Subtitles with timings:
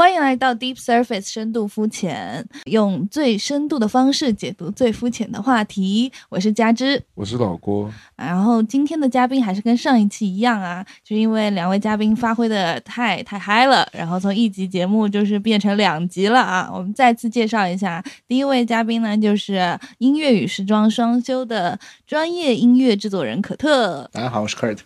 [0.00, 6.10] 欢迎来到 Deep Surface 深度肤浅，用最深度的方式解读最肤浅的话题。
[6.30, 7.92] 我是佳芝，我是老郭。
[8.16, 16.70] 然后今天的嘉宾还是跟上一期一样啊，就因为两位嘉宾发挥的太太嗨了，然后从一集节目就是变成两集了啊。
[16.72, 24.08] 我们再次介绍一下，第一位嘉宾呢就是音乐与时装双修的专业音乐制作人可特。
[24.14, 24.78] 大家好，我是 Kurt。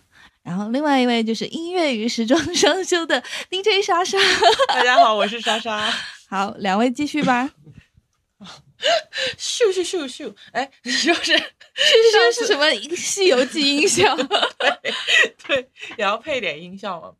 [0.45, 3.19] 然后另外一位就是音乐与时装双修的
[3.49, 4.15] DJ 莎莎，
[4.69, 5.91] 大家好，我是莎莎。
[6.29, 7.49] 好，两位继续吧。
[9.39, 12.63] 咻咻咻咻，哎，就是咻咻是什么
[12.95, 14.15] 《西游记》音效？
[14.15, 14.93] 对
[15.47, 17.11] 对，也要配点音效吗？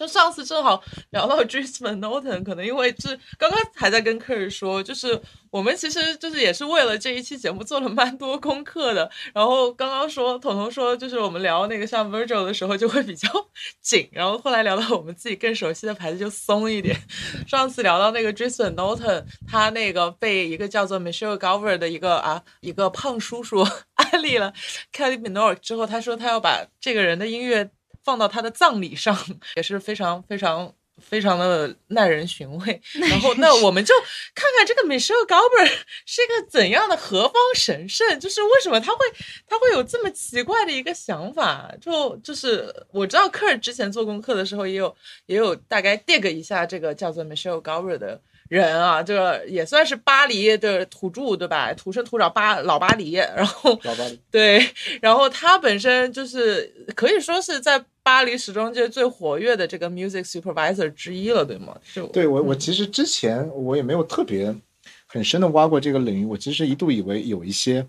[0.00, 9.10] 就上次正好聊到 Drisman Norton，可能因为是刚刚还在跟客人说，就是我们其实就是也是为了这一期节目做了蛮多功课的。
[9.34, 13.28] 然后刚刚说彤彤说，就是我们聊那个像 Virgil 的时候就会比较
[13.82, 16.98] 紧，然后后来聊到我们自己更熟悉的牌子就松一点。
[17.46, 23.60] 上次聊到那个 Drisman Norton，他那个被一个叫做 Michelle Gover 的一个啊一个胖叔叔
[23.96, 24.54] 安利了
[24.94, 27.70] Kelly Minor 之后，他说他要把这个人的音乐。
[28.10, 29.16] 放到他的葬礼上
[29.54, 32.82] 也是非常非常非常的耐人寻味。
[33.08, 33.94] 然后，那我们就
[34.34, 35.66] 看看这个 Michelle g a l b e r
[36.04, 38.18] 是一个怎样的何方神圣？
[38.18, 38.98] 就是为什么他会
[39.46, 41.72] 他会有这么奇怪的一个想法？
[41.80, 44.92] 就就是我知道科尔之前做功课的时候也有
[45.26, 48.20] 也有大概 dig 一下这个叫做 Michelle g a l b e r 的。
[48.50, 51.72] 人啊，就是也算是巴黎的土著，对吧？
[51.74, 54.60] 土生土长巴老巴黎，然后老巴黎对，
[55.00, 61.76] 然后他本身就是可以说是在巴黎时装界最活跃的这个 music supervisor 之一了，对吗？
[61.94, 64.52] 就对我，我其实之前我也没有特别
[65.06, 67.86] 很深的挖过这个领域，我其实一度以为有一些。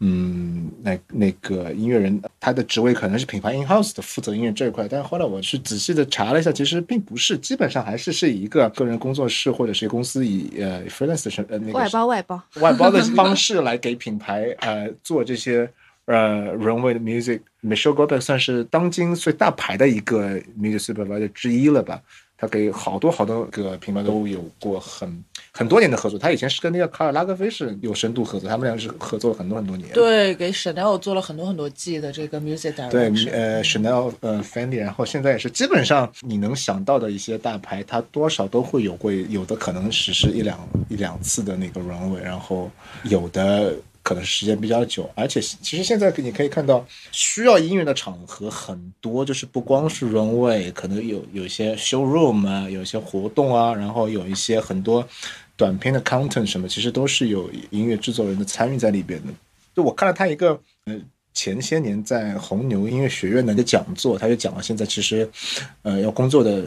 [0.00, 15.70] 嗯，那那个音乐人他的职位可能是品牌 in house 的负责音乐这一块，但是后来我去仔细的查了一下，其实并不是，基本上还是是以一个个人工作室或者是公司以呃 freelance 的呃那个外包外包外包的方式来给品牌呃做这些
[16.04, 17.40] 呃人为的 music。
[17.62, 22.00] Michelle g o b e r 算是当今最大牌的一个 music supervisor 之一了吧。
[22.38, 26.18] 他给好多好多个品牌都有过很很多年的合作。
[26.18, 29.88] 他以前是跟那个卡尔拉格菲是有深度合作，他们俩是合作了很多很多年。
[29.92, 32.90] 对，给 Chanel 做了很多很多季的这个 music director。
[32.90, 40.58] 对，呃，Chanel，呃，Fendi，然后现在也是基本上你能想到的一些大牌，他多少都会有过，有的可能只是一两
[40.88, 42.70] 一两次的那个 runway，然后
[43.04, 43.74] 有的。
[44.06, 55.04] 可能时间比较久，而且其实现在你可以看到，需要音乐的场合很多，就是不光是 runway，可能有有一些 showroom 啊，有一些活动啊，然后有一些很多
[55.56, 59.32] 短片的 content 什么，其实都是有音乐制作人的参与在里边的。
[59.74, 60.50] 就我看了他一个，
[60.84, 60.96] 呃，
[61.34, 65.28] 前些年在红牛音乐学院的一个讲座，他就讲了现在其实，
[65.82, 66.64] 呃，要工作的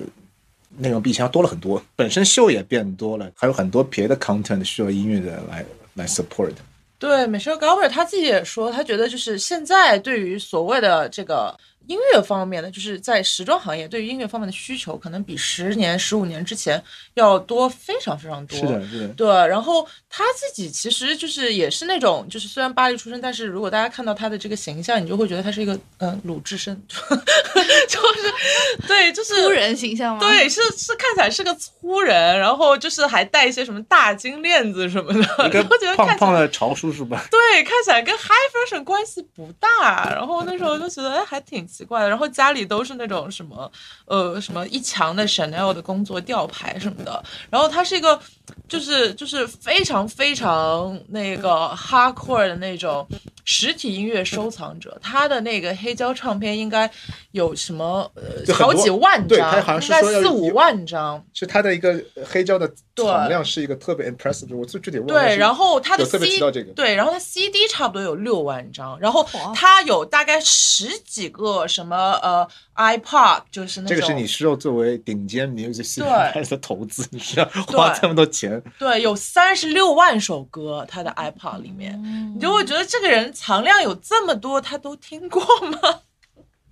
[0.77, 6.51] 内容比以前要多了很多，本身秀也变多了，还有很多别的 content 需要音乐的来来 support。
[6.99, 11.57] 对，Michelle Gover 他自己也说，他觉得就是现在对于所谓的这个。
[11.89, 16.81] 音乐方面的，就是在时装行业，对于音乐方面的需求，可能比十年、十五年之前
[17.15, 18.55] 要多非常非常多。
[18.59, 19.07] 是的，是的。
[19.15, 30.19] 对，然后他自己其实就是也是那种，就是虽然巴黎出身，但是如果大家看到他的这个形象，你就会觉得他是一个嗯鲁智深， 就是对，就是粗人形象吗？
[30.19, 37.25] 对，是是看起来是个粗人，然后就是还带一些什么大金链子什么的，我觉得胖胖的潮叔叔吧。
[37.31, 41.67] 对，看起来跟 high fashion 关系不大，然后那时候就觉得哎，还挺。
[41.79, 43.71] 奇怪，然后家里都是那种什么，
[44.05, 47.23] 呃，什么一墙的 Chanel 的工作吊牌什么的。
[47.49, 48.19] 然后他是一个，
[48.67, 53.07] 就是就是非常非常那个 hardcore 的那种
[53.45, 54.97] 实体音乐收藏者。
[55.01, 56.89] 他的那个黑胶唱片应该
[57.31, 61.23] 有什么呃好几万张，应该四五万张。
[61.33, 64.55] 是他的一个黑胶的产量是一个特别 impressive。
[64.55, 66.39] 我最具体问对，然后他的 C
[66.75, 71.67] 对，然后他 CD 差不多有六万张，然后他有大概十几个。
[71.67, 78.63] 什么呃，iPod 就是那这个是你需要作为顶尖 music 系的投资，你需要花这么多钱。
[78.77, 82.01] 对，有三十六万首歌，他的 iPod 里面，
[82.35, 85.79] 你就会觉得这个人藏量有这么多，他都听过吗？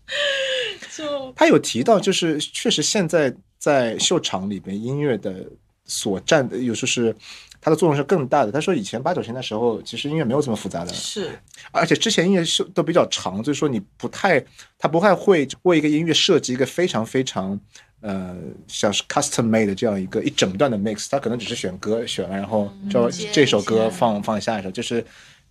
[0.95, 5.45] 就他有提到，就是确实现在在秀场里边音乐的
[5.85, 7.15] 所占的，有时候是。
[7.59, 8.51] 它的作用是更大的。
[8.51, 11.37] 他说，以前八九十年的时候，其实音乐没有这么复杂的，是，
[11.71, 14.39] 而且之前音乐秀都比较长，所以说你不太，
[14.77, 17.59] 他不太会为一个音乐设计一个非常非常，
[18.01, 18.35] 呃，
[18.67, 25.03] 像是 custom made 的这样一个一整段的 mix，他可能只是选歌选了，然后就这首歌放放下一首，就是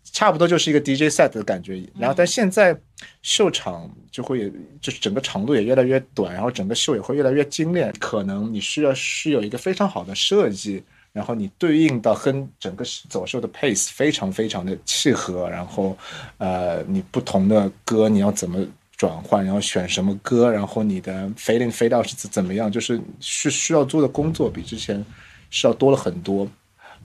[0.05, 1.83] 差不多就是一个 DJ set 的感觉。
[1.99, 2.79] 然后，但现在
[3.23, 4.51] 秀场就会，
[4.81, 7.93] 就是整个长度也越来越短，然后整个秀也会越来越精炼。
[7.99, 10.81] 可能你需要是有一个非常好的设计，
[11.13, 15.51] 然后你对应到跟整个走秀的 pace 非常非常的契合。
[15.51, 15.99] 然后，
[16.39, 18.65] 呃，你不同的歌你要怎么
[18.97, 25.05] 转换，然后选什么歌，然后你的 fading fade out 是怎么样，就是是需要做的工作比之前
[25.51, 26.49] 是要多了很多，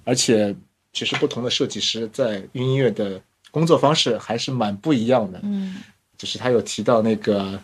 [0.04, 0.56] 而且。
[0.94, 5.40] 其实不同的设计师在音乐的工作方式还是蛮不一样的。
[5.42, 5.78] 嗯，
[6.18, 7.58] 就是他有提到那个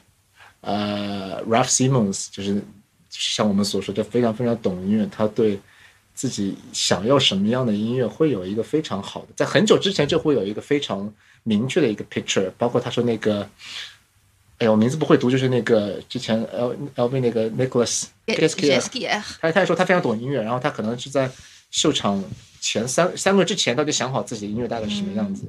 [0.62, 2.64] 呃，Ralph Simmons，就是
[3.10, 5.60] 像我们所说的非常非常懂音乐，他对
[6.14, 11.14] 自己想要什么样的音乐会有一个非常好的，在很久之前就会有一个非常
[11.44, 12.50] 明确的一个 picture。
[12.58, 13.46] 包括他说那个，
[14.60, 21.30] 哎呀，我名字不会读，就是那个之前 L L V 那个 Nicholas Gaskia，他他也说他非常懂音乐，然后他可能是在
[21.72, 22.24] 秀场。
[22.60, 25.44] 前三三个月之前，他就想好自己的音乐大概是什么样子。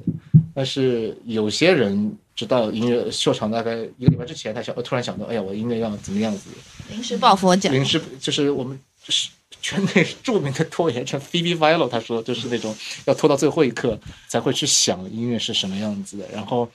[0.53, 6.51] 但是有些人直到音乐秀场大概一个礼拜之前，他想，突然想到，哎呀，我音乐要怎么样子？
[6.87, 7.71] 临时抱佛脚。
[7.71, 9.29] 临时就是我们就是
[9.59, 12.73] 圈内著名的拖延症 Phoebe Vilo，他说就是那种
[13.05, 16.25] 要拖到最后一刻才会去想音乐是什么样子的。
[16.31, 16.69] 然后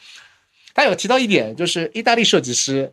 [0.75, 2.93] 他有提到一点，就是意大利设计师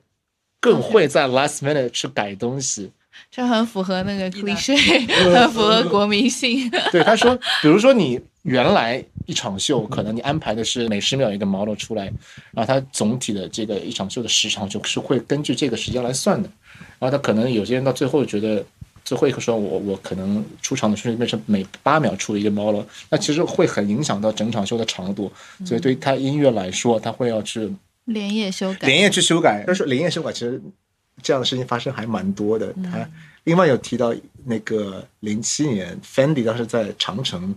[0.60, 2.92] 更会在 last minute 去改东西。
[3.30, 4.76] 这很符合那个 cliche，
[5.34, 6.70] 很符合国民性。
[6.92, 12.06] 对他说，比如说你原来一场秀，可能你安排的是每十秒一个 model 出来，
[12.52, 16.50] 然后他总体的这个一场秀的时长就是会根据这个时间来算的。
[17.00, 18.64] 然后他可能有些人到最后觉得
[19.12, 25.32] 最后一刻说，我我可能出场的顺序变成每八秒出一个 model，那其实会很影响到整场秀的长度。
[25.66, 27.70] 所以对于他音乐来说，他会要去
[28.06, 29.64] 连夜修改，连夜去修改。
[29.68, 30.62] 他说连夜修改其实。
[31.24, 32.74] 这样的事情发生还蛮多的。
[32.92, 33.08] 他
[33.44, 34.16] 另外有提到
[34.46, 37.54] 那个零七年 Fendi 当时在长城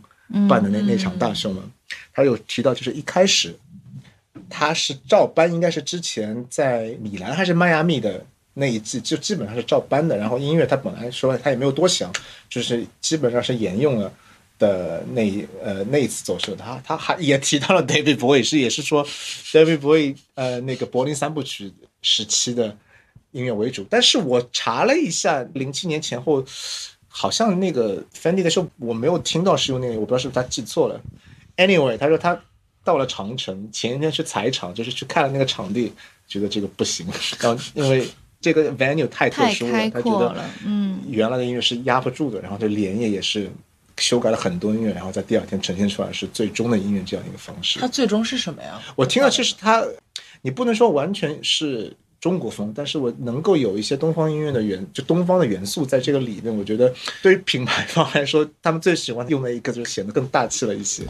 [0.47, 1.63] 办的那那场大秀嘛，
[2.13, 3.57] 他有提到就是一开始
[4.51, 10.17] 他是照搬，应该是之前在米兰还是迈阿密的那一季，就基本上是照搬的。
[10.17, 12.11] 然后音乐他本来说他也没有多想，
[12.49, 14.13] 就是基本上是沿用了
[14.59, 16.57] 的那呃那一次走秀。
[16.57, 19.05] 他他还也提到了 David Bowie 是也是说
[19.53, 22.77] David Bowie 呃那个柏林三部曲时期的。
[23.35, 26.45] 音乐为主，但是我查了一下，零七年前后，
[27.09, 31.01] 好像那个 Fendi 的时候，我没有听到是用那个，我不知道是不是他记错了。
[31.57, 32.41] Anyway，他说他
[32.85, 35.93] 到了长城，前一天去踩场，就是去看了那个场地，
[36.29, 37.05] 觉得这个不行，
[37.41, 38.07] 然后因为
[38.45, 43.51] 这个 venue 太特殊了，他觉得嗯，原来的音乐是压不住的，然后就连夜也是
[43.97, 47.81] 修改了很多音乐，然后在第二天呈现出来是最终的音乐这样一个方式。
[47.81, 48.81] 他最终是什么呀？
[48.97, 49.83] 我听到其实他，
[50.43, 51.97] 你不能说完全是。
[52.21, 61.03] 中国风，但是我能够有一些东方音乐的元，就东方的元素在这个里面，我觉得对于品牌方来说，他们最喜欢用的一个就是显得更大气了一些。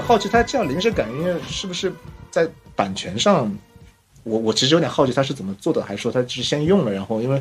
[0.00, 1.92] 好奇他这样临时改音乐是不是
[2.30, 3.50] 在版权上？
[4.22, 7.40] 我我其实有点好奇他是怎么做的，还是说他只是先用了，然后因为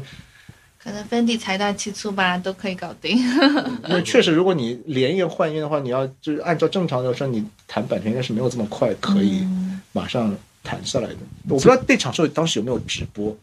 [0.77, 3.17] 可能 Fendi 财大气粗吧，都可以搞定。
[3.89, 9.43] 因为确实，如果你连夜换音的话，你要就是按照正常的说，你谈版权应该是没有这么快可以
[9.93, 10.31] 马上
[10.63, 11.17] 谈下来的。
[11.49, 13.35] 我不知道那场秀当时有没有直播。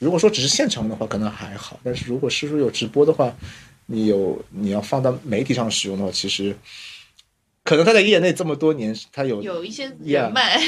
[0.00, 3.32] 如果说只是现场的话，可能还好；但是如果是说有直播的话，
[3.86, 6.56] 你有你要放到媒体上使用的话，其实。
[7.68, 10.58] 可能他在业内这么多年，他有有一些人脉。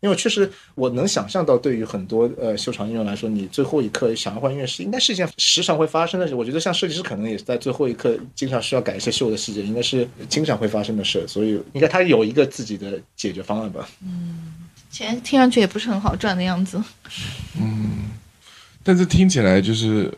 [0.00, 6.34] 因为确实，我能想象到，对于很多呃秀场音乐来说，你最后一刻想要换音乐是应该是一件时常会发生的事。
[6.34, 11.26] 我觉得像设计师可能也是在最后一刻经常需要改一些秀的细节，应该是经常会发生的事。
[11.26, 13.88] 所以应该他有一个自己的解决方案吧。
[14.02, 14.52] 嗯，
[14.90, 16.78] 钱听上去也不是很好赚的样子。
[17.58, 18.10] 嗯，
[18.82, 20.12] 但是听起来就是。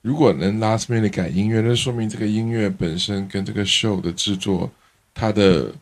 [0.00, 4.70] 如果能 last minute 改音乐，那说明这个音乐本身跟这个 show 的制作，
[5.18, 5.72] 它的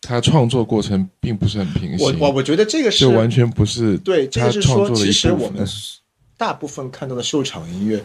[0.00, 2.18] 他创作过程并不是很平行。
[2.18, 5.66] 我我我觉得这个是完全不是对，这个是说，其实我们
[6.38, 8.02] 大部分看到的秀场音乐，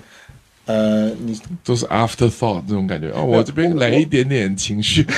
[0.65, 3.09] 呃，你都是 afterthought 这种感觉。
[3.11, 5.05] 哦，我这边来一点点情绪。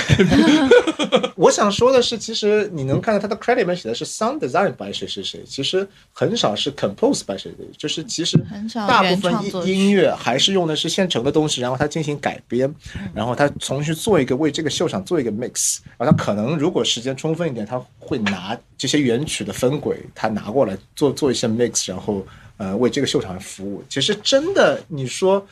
[1.36, 9.32] 我想说的是，其实你能看到他的 credit 里面写的是 sound design by 谁谁谁，其实很少是 compose by 谁谁，就是其实很少大部分
[9.66, 12.72] 音乐还是用的是现成的东西，然后他进行改编，
[13.14, 22.26] 然后他重新做一个为这个秀场做一个 mix，然后他可能如果时间充分一点，他会拿这些原曲的分轨，他拿过来做做一些 mix，然后
[22.58, 23.82] 呃为这个秀场服务。
[23.88, 25.44] 其实真的你说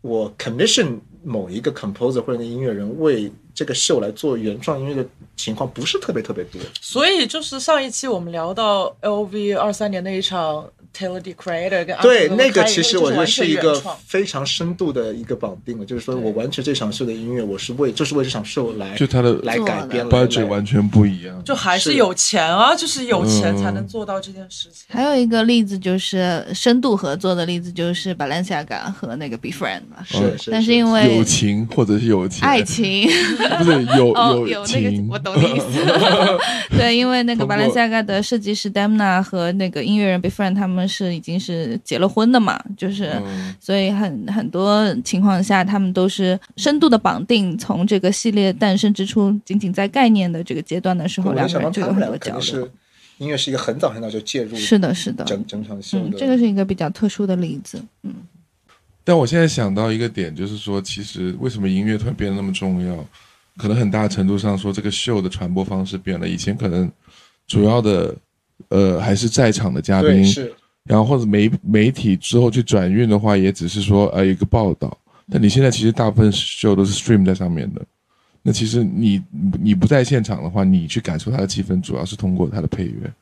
[0.00, 6.60] 我 commission 某一个 composer 或者音乐人为这个秀来做原创音乐的情况不是特别特别多。
[6.80, 21.42] 所以就是上一期我们聊到 LV 二三年那一场 Taylor the Creator 跟对，那个其实我觉得是一个非常深度的一个绑定了，就是说我完成这场秀的音乐，我是为就是为这场秀来就他的来改编了 budget 完全不一样。
[21.44, 21.96] 就还是是。
[21.96, 23.62] 有钱啊，就是有钱嗯。
[23.62, 24.84] 才能做到这件事情。
[24.88, 30.04] 还有一个例子就是深度合作的例子，就是 Balenciaga 和那个 Befriend 嘛。
[30.04, 33.08] 是是，但是因为友情或者是友情，爱情，
[33.58, 35.08] 不是有有， 有那情。
[35.08, 35.66] 个，我懂你意思。
[36.78, 37.56] 对，因为那个通过。
[37.56, 43.20] Balenciaga 的设计师 Demna 和那个音乐人 Befriend 他们是已经是结了婚的嘛，就是。
[43.26, 47.56] 嗯所以很很多情况下，他们都是深度的绑定。
[47.58, 52.68] 从这个系列诞生之初，仅仅在概念的这个阶段的时候，两个人就有很多交流。
[53.18, 57.82] 音乐是一个很早很早就介入，是的，是的，整整场秀嗯，这个是一个比较特殊的例子。
[58.02, 58.14] 嗯，
[59.02, 63.04] 但我现在想到一个点，就是说，其实为什么音乐突然变得那么重要？
[63.56, 66.28] 可能很大程度上说，这个秀的传播方式变了。
[66.28, 66.90] 以前可能
[67.46, 68.14] 主要的，
[68.68, 70.54] 呃，还是在场的嘉宾，是
[70.86, 74.96] 然后或者媒媒体之后去转运的话，也只是说呃一个报道。
[75.28, 77.82] 但你现在其实大部分秀都是 stream 在上面的。
[78.42, 79.20] 那其实你
[79.60, 83.12] 你不在现场的话，你去感受它的气氛，主要是通过它的配乐，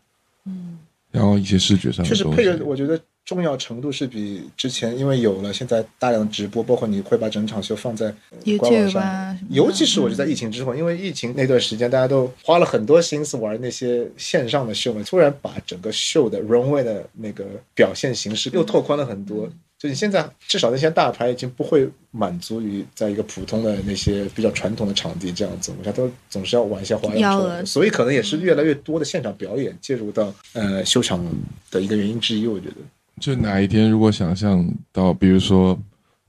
[0.45, 0.77] 嗯，
[1.11, 2.23] 然后一些视觉上的东西。
[2.23, 8.15] 确实配乐，我觉得重要程度是比之前，因为有了现在大量的直播，包括你会把整场秀放在
[8.59, 19.49] 官网上尤其是我觉得在疫情之后，因为疫情那段时间，大家都花了很多心思玩那些线上的秀嘛，突然把整个秀的 runway 的那个表现形式又拓宽了很多。
[19.79, 31.25] 就你现在至少那些大牌已经不会满足于在一个普通的那些比较传统的场地这样子，我觉得都总是要玩一些花样出来，所以可能也是越来越多的现场表演介入到呃秀场
[31.71, 32.77] 的一个原因之一，我觉得。
[33.21, 35.79] 就哪一天如果想象到，比如说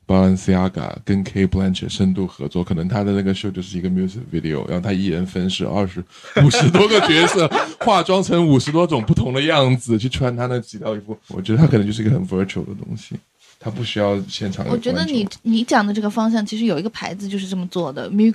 [0.08, 6.00] Balenciaga 跟 K Blanchett 深度合作，可能他的那个秀就是一个 music video，然后他一人分饰二十
[6.46, 7.48] 五十多个角色，
[7.80, 11.18] 化妆成五十多种不同的样子去穿他那几套衣服。
[11.30, 13.16] 我觉得他可能就是一个很 virtual 的东西，
[13.60, 18.32] 他不需要现场我觉得你你讲的这个方向，其实有一个牌子就是这么做的 m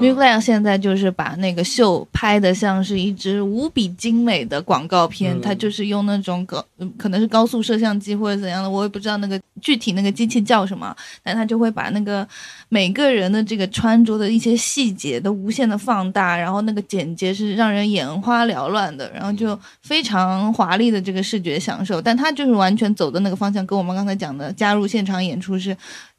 [0.00, 5.40] g l a m u g l a 现在就是把那个秀拍的像是一支无比精美的广告片，嗯。
[5.40, 12.26] 它就是用那种高嗯可能是高速摄像机或者怎样的，我也不知道那个具体那个机器叫什么，但它就会把那个
[12.68, 25.76] 每个人的这个穿着的一些细节都无限的放大，然后那个简洁是让人眼花缭乱的，然后就非常华丽的这个视觉享受，但它就是完全走的那个方向，跟我们刚才讲的加入现场演出是。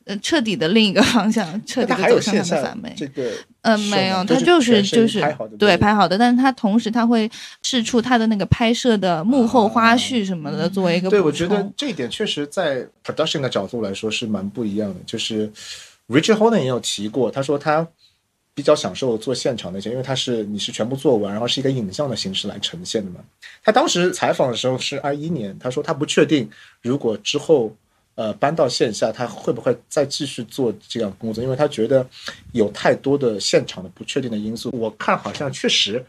[0.07, 2.95] 呃，彻底的另一个方向，彻底走向线下它的反面。
[2.95, 3.29] 这个
[3.61, 5.19] 呃，秀没有，吗它就是就是
[5.59, 7.29] 对拍好的，但是他同时他会
[7.61, 14.95] 试出他的那个拍摄的幕后花絮什么的，作为一个对，我觉得这一点确实在 production 的角度来说是蛮不一样的。
[15.05, 15.51] 就是
[16.07, 17.85] Richard Holden 也有提过，他说他
[18.53, 23.19] 比较享受做现场那些，因为他是你是全部做完，然后是一个影像的形式来呈现的嘛。
[23.61, 26.49] 他当时采访的时候是二一年，他说他不确定
[26.81, 27.75] 如果之后。
[28.17, 31.43] 呃，搬到线下，他会不会再继续做这样工作？
[31.43, 32.03] 因为他觉得
[32.51, 34.71] 有太多的现场的不确定的因素。
[34.73, 36.03] 我看好像确实，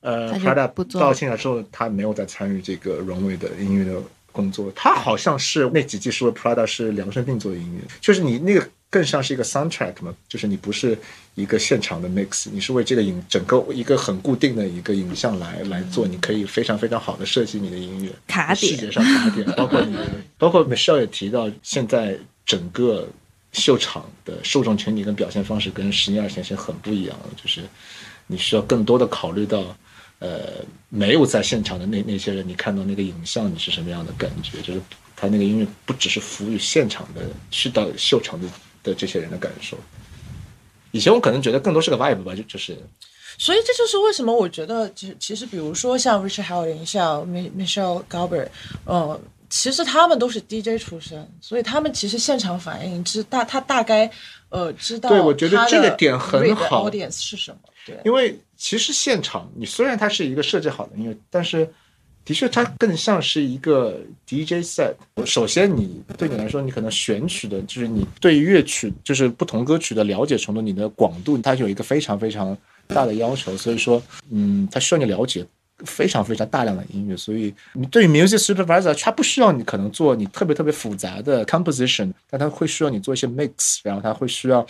[0.00, 4.72] 呃，Prada 不做到现场之后，他没有再参与这个荣威的音乐的工作。
[4.74, 10.96] 他好像是那几季是 Prada 是量身定做的音乐，就是你那个更像是一个 soundtrack 嘛，就是你不是
[11.34, 19.96] 一个现场的 mix，你是为这个影整个一个很固定的一个影像来来做，你可以非常非常好的设计你的音乐卡点视觉上卡点，包括你，
[20.38, 23.08] 包括 Michelle 也提到，现在整个
[23.50, 27.62] 秀场的受众群体跟表现方式跟十年二十年前很不一样的，就是
[28.28, 29.76] 你需要更多的考虑到。
[30.20, 34.58] 呃，没有在现场的那那些人，你看到那个影像，你是什么样的感觉？
[34.62, 34.80] 就是
[35.14, 38.48] 他那个音乐不只是服务于现场的去到秀场的
[38.84, 39.76] 的这些人的感受。
[40.92, 42.78] 以前我可能觉得更多是个 vibe 吧，就就是。
[43.36, 48.46] 所以这就是为什么我觉得，其实其实比如说像 Richard Howard、像 Mi- Michelle Galber，
[48.84, 54.08] 呃，其实他们都是 DJ 出身，所以他们其实现场反应知大他大概
[54.50, 56.88] 呃知道对我觉得这个点很好。
[56.88, 61.68] audience 是什么，对，因为其实现场你虽然它是一个设计好的音乐，但是
[62.24, 64.94] 的确，它更像是一个 DJ set。
[65.26, 73.54] 首先，你对你来说，你可能选取的就是你对乐曲，就是不同歌曲的了解程度，你的广度，它有一个非常非常大的要求。
[73.56, 75.46] 所以说，嗯，它需要你了解
[75.84, 77.14] 非常非常大量的音乐。
[77.14, 84.66] 所以，你对于 music supervisor，它不需要你可能做你特别特别复杂的 composition，但它会需要你做一些 mix，然后它会需要，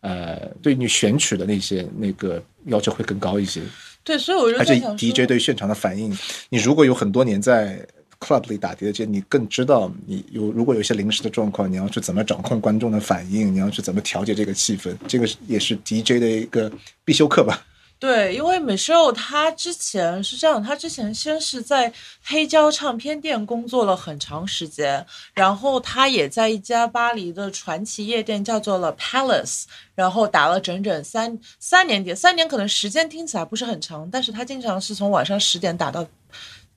[0.00, 3.62] 呃，对你选取的那些那个要求会更高一些。
[4.06, 6.16] 对，所以我就而且 DJ 对现场的反应，
[6.48, 7.84] 你如果有很多年在
[8.20, 16.70] club 里打 DJ，你更知道你有如果有一些临时的状况，你要去怎么掌控观众的反应，你要去怎么调节这个气氛，这个也是 DJ 的一个
[17.04, 17.66] 必修课吧。
[18.06, 29.64] 对，因为 Michelle 她之前是这样，他之前先是在黑胶唱片店工作了很长时间，然后他也在一家巴黎的传奇夜店叫做了 Palace，
[29.96, 36.06] 然后打了整整三三年点，三年可能时间听起来不是很长，但是他经常是从晚上十点打到。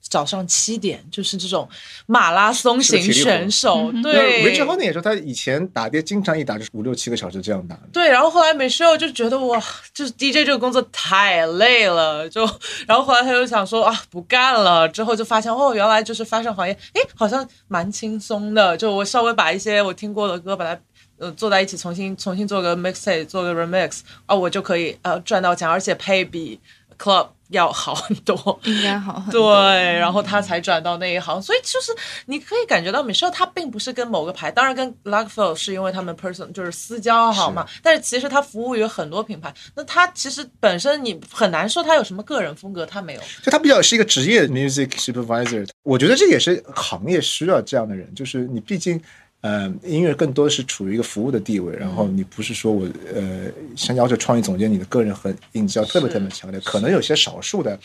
[0.02, 1.68] 早上七点，就是这种
[2.06, 7.78] 马拉松型选手，对 Richard Honey 也说，他以前打碟经常一打就是五六七个小时这样打。
[7.92, 9.62] 对，然后后来 Michelle 就觉得哇，
[9.94, 12.40] 就是 DJ 这个工作太累了，就
[12.86, 14.88] 然后后来他就想说啊，不干了。
[14.88, 18.76] 之后就发现哦，原来就是发声行业，诶，好像蛮轻松的。
[18.76, 20.80] 就我稍微把一些我听过的歌，把它
[21.18, 26.58] 呃坐在一起，重新重新做个 mixtape，做个 remix 啊，我就可以呃赚到钱，而且配比
[26.98, 28.60] club 要好很多。
[28.64, 31.92] 应该好很多对。，然后他才转到那一行，所以就是
[32.26, 43.20] 你可以感觉到 Michelle 他并不是跟某个牌，当然跟 Luckfield 是因为他们 person 就是私交好嘛，但是其实他服务于很多品牌，那他其实本身你很难说他有什么个人风格，他没有。
[43.42, 49.00] 就他比较是一个职业 music supervisor，我觉得这也是行业需要这样的人，就是你毕竟。
[49.42, 57.78] 呃，音乐更多是处于一个服务的地位，然后你不是说我呃，像要求创意总监，你的个人和印记要特别特别强烈，可能有些少数的，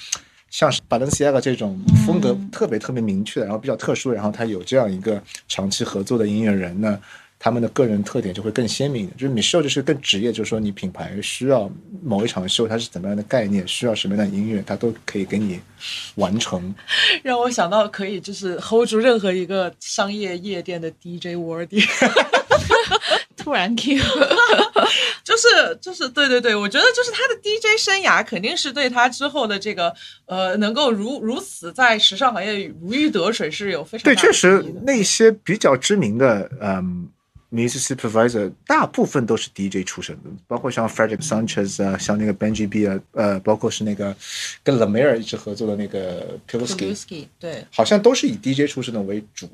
[0.50, 7.00] 像是 Balenciaga 这种风格特别特别明确的，然后比较特殊，然后他有这样一个长期合作的音乐人呢，
[7.46, 9.16] 他们的个人特点就会更鲜明一点。
[9.16, 11.72] 就是 Michelle 就是更职业，就是说你品牌需要
[12.02, 15.60] 某一场秀，它是怎么样的概念，需要什么样的音乐，它都可以给你
[16.16, 16.74] 完成。
[17.22, 21.86] 让我想到可以就是 hold 住任何一个商业夜店的 DJ Wordy。
[23.38, 23.96] 突然 Q，
[25.24, 29.94] 就是就是对对对，我觉得就是他的 DJ 生涯肯定是对他之后的这个
[30.26, 37.08] 呃能够如如此在时尚行业如鱼得水是有非常对，确实那些比较知名的嗯
[37.56, 44.16] music supervisor 大部分都是 DJ 出身的，包括像 Frederick Sanchez 啊，像那个 Benji B 啊，呃，包括是那个
[44.62, 47.66] 跟 Lemire 一直合作的那个 Pilsky，Whisky 对。
[47.72, 49.50] 好像都是以 DJ 出身的为主。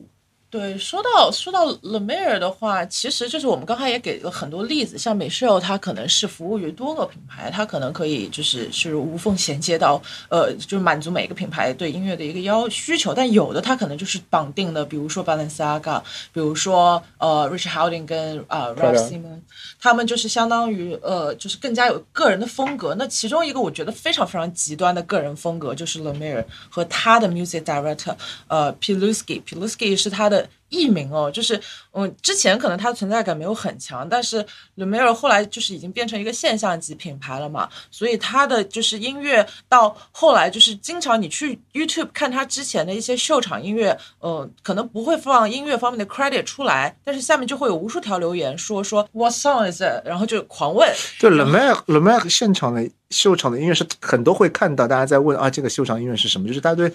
[0.51, 16.01] 对，说到说到 Lemire 的话，其实就是我们刚才也给了很多例子，像 Michelle 它可能是服务于多个品牌，它可能可以就是是无缝衔接到呃，就是满足每个品牌对音乐的一个要需求，但有的它可能就是绑定的，比如说 Balenciaga，
[16.33, 19.39] 比如说呃 Rich Houghton 跟呃 Ralph Simon，
[19.79, 22.93] 他们就是相当于呃就是更加有个人的风格。
[22.99, 28.13] 那其中一个我觉得非常非常极端的个人风格就是 Lemire 和他的 music director
[28.49, 30.40] 呃 Piluski，Piluski 是他的。
[30.71, 34.38] 艺名哦，就是嗯，之前可能它的存在感没有很强，但是
[34.75, 50.01] l u m i e r 后来就是已经变成一个现象级品牌了嘛，所以它的就是音乐到后来就是经常你去 YouTube 看它之前的一些秀场音乐，呃，可能不会放音乐方面的 credit 出来，但是下面就会有无数条留言说说 What song is it？
[50.05, 56.47] 然后就狂问，对 Lemire Lemire 现场的秀场的音乐是很多会看到大家在问啊，这个秀场音乐是什么？
[56.47, 56.91] 就是大家对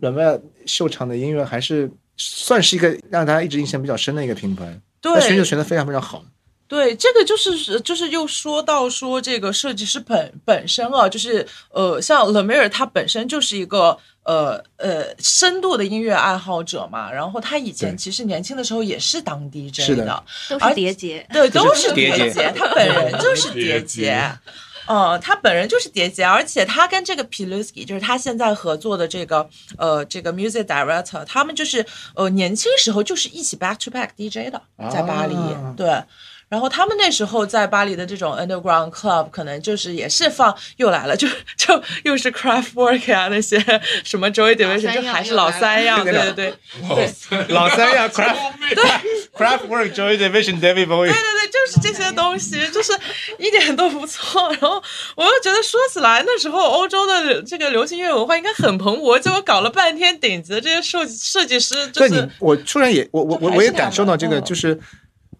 [0.00, 4.78] Lemire 秀场的音乐还是算是一个让大家一直印象比较深的一个品牌。
[5.00, 6.22] 对选秀选的非常非常好。
[6.66, 21.26] 对，这个就是就是又说到说这个设计师本本身啊，就是呃，像 Lemire 他本身就是一个呃呃深度的音乐爱好者嘛，然后他以前其实年轻的时候也是当 DJ 是的都是叠节。
[21.32, 24.38] 对，都是是叠节叠，他本人就是叠叠节节。
[24.88, 36.02] 呃，他本人就是叠节，而且他跟这个 Piluski，就是他现在合作的这个呃这个 music director，他们就是呃年轻时候就是一起 back to back DJ 的，在巴黎，啊对。
[36.48, 43.58] 然后他们那时候在巴黎的这种 underground club，可能就是也是放又来了，就就又是 Craftwork 啊那些
[44.04, 46.54] 什么 Joy Division，就还是老三样，对对对
[46.94, 47.44] 对。
[47.48, 48.36] 老三样， Craft
[49.34, 51.12] Craftwork Joy Division David Bowie 对。
[51.12, 52.92] 对对，就是这些东西，就是
[53.38, 54.48] 一点都不错。
[54.50, 54.82] 然后
[55.16, 64.78] 我又觉得说起来，那时候欧洲的这个流行音乐文化应该很蓬勃，结果搞了半天顶级的这些设计设计师，就对你是，我突然也我我我我也感受到这个，就是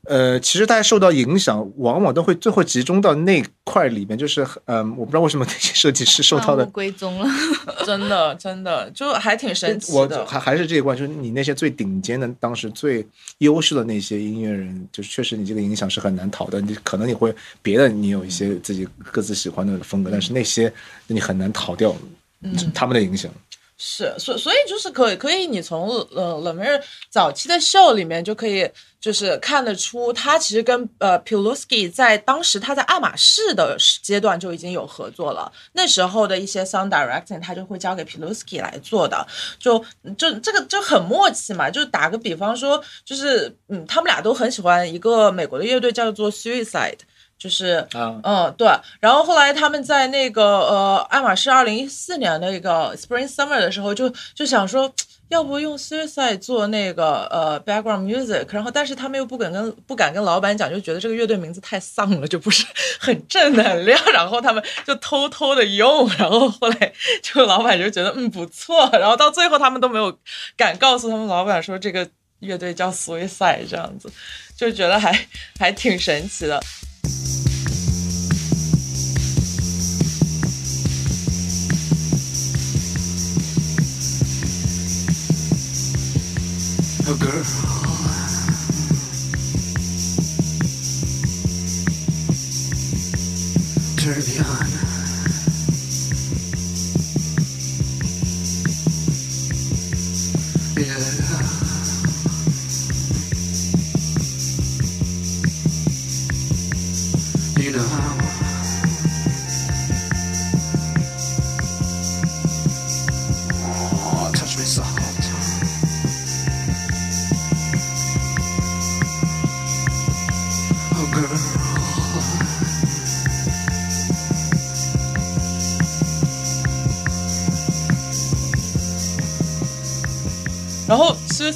[0.08, 7.28] 呃，其实大家受到影响，往往都会最后集中到那块里面，就是嗯，我不知道为什么那些设计师受到的归宗了。
[7.84, 10.24] 真的真的就还挺神奇我的。
[10.24, 13.06] 还还是这一关，就是你那些最顶尖的，当时最
[13.38, 16.58] 优秀的那些音乐人，就是确实你这个影响是很难逃的。
[16.60, 20.72] 你可能你会别的你有一些自己各自喜欢的风格，但是那些
[21.06, 21.94] 你很难逃掉
[22.74, 23.30] 他们的影响。
[23.80, 28.68] 是，所所以就是可以可以，你从呃冷梅尔早期的秀里面就可以
[29.00, 35.52] 就是看得出，他其实跟呃 Piluski 在当时他在爱马仕的阶段就已经有合作了。
[35.74, 39.24] 那时候的一些 sound directing 他就会交给 Piluski 来做的，
[39.60, 39.78] 就
[40.16, 41.70] 就这个就很默契嘛。
[41.70, 46.98] 就打个比方说，就是嗯，他们俩都很喜欢一个美国的乐队叫做 Suicide。
[47.38, 48.68] 就是，啊嗯，对。
[48.98, 54.92] 然后后来他们在那个呃爱马仕二零一四年的一个 Spring Summer 的时候就，就想说，
[55.28, 62.66] 要不用 Suicide 做那个呃 background music，然后但是他们又不敢跟不敢跟老板讲，就觉得这个乐队名字太丧了，就不是
[62.98, 70.18] 很正能量，然后他们就偷偷的用，然后后来就老板就觉得嗯不错，然后到最后他们都没有
[70.56, 72.08] 敢告诉他们老板说这个
[72.40, 74.10] 乐队叫 Suicide 这样子，
[74.56, 76.60] 就觉得还还挺神奇的。
[87.08, 87.42] A girl.
[93.96, 94.68] Tourbillon.
[94.70, 94.77] Yeah.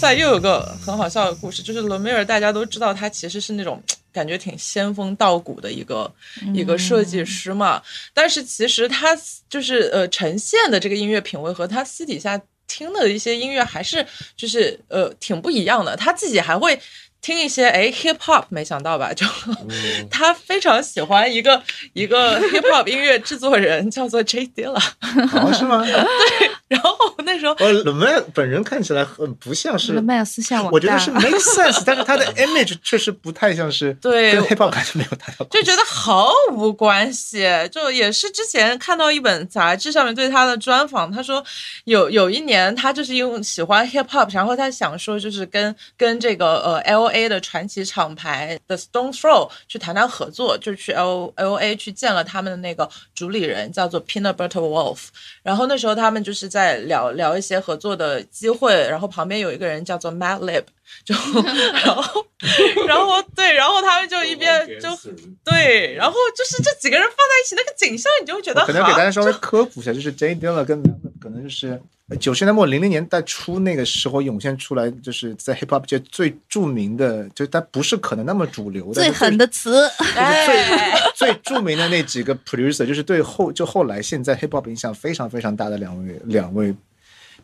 [0.02, 6.12] 后 Suicide 又有个很好笑的故事，就是伦梅尔，大家都知道他其实是那种感觉挺仙风道骨的一个、
[6.52, 7.80] 一个设计师嘛，
[8.12, 9.16] 但是其实他
[9.48, 14.04] 就是呃呈现的这个音乐品味和他私底下听的一些音乐还是
[14.36, 16.78] 就是呃挺不一样的，他自己还会。
[17.22, 19.12] 听一些哎 hip hop，没想到吧？
[19.14, 19.24] 就、
[20.10, 24.82] 他非常喜欢一个一个 hip hop 音乐制作人，叫做 J Dilla。
[25.32, 25.82] 哦，是吗？
[25.86, 37.46] 对然后那时候呃，冷麦本人看起来很不像是那，麦尔斯下网大，我觉得是 make sense，但是他的 image 确实不太像是， 对跟 hip hop 感觉没有太大关系就觉得毫无关系。
[37.70, 41.44] 就也是之前看到一本杂志上面对他的专访，他说
[41.84, 54.60] 有有一年他就是因为喜欢 hip hop，然后他想说就是跟跟这个呃 L A 的传奇厂牌 The Stone Throw 去谈谈合作，就去 L L A 去见了他们的那个主理人叫做 Peanut Butter
[54.60, 55.08] Wolf，
[55.42, 60.64] 然后那时候他们就是在聊聊一些合作的机会，然后旁边有一个人叫做 Matt Lib。
[61.04, 61.14] 就，
[61.84, 62.26] 然后，
[62.86, 64.90] 然后对，然后他们就一边就
[65.42, 71.80] 对，然后就是这几个人放在一起，那个景象你就会觉得可能给大家稍微科普一下，就是 J Dilla 跟 Mac 可能就是
[72.16, 86.74] 九十年代末零零年代初那个时候涌现出来，就是在 hip hop 界最著名的，就是它不是可能那么主流的，最狠的词，哎，最著名的那几个 producer，就是对后就后来现在 hip hop 影响非常非常大的两位两位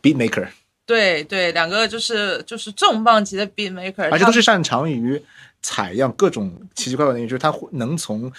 [0.02, 0.46] beat maker，
[0.86, 5.22] 对对，两个就是就是重磅级的 beat maker，而且都是擅长于
[5.62, 8.32] 采样各种奇奇怪怪的音乐，就是他会能从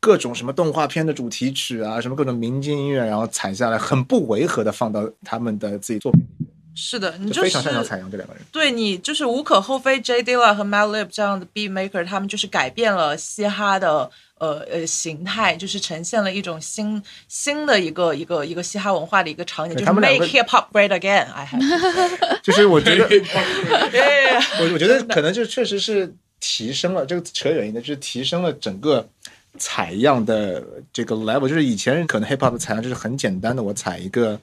[0.00, 8.42] 各种什么动画片的主题曲啊，什么各种民间音乐，然后采下来，很不违和的放到他们的自己作品里面，是的，你就就非常擅长是采样这两个人。
[8.52, 21.26] 对你就是无可厚非，J Dilla 和 Matt Lib 这样的 beat maker，他们就是改变了嘻哈的呃呃形态，就是呈现了一种新新的一个一个一个嘻哈文化的一个场景，就是 make 个 hip hop great again。
[21.32, 23.08] I have，就是我觉得，
[23.90, 29.08] 对我我觉得可能就确实是提升了，这个扯远一点，就是提升了整个
[29.58, 31.48] 采样的这个 level。
[31.48, 34.38] 就是以前可能 hip hop 的采样就是很简单的，我采一个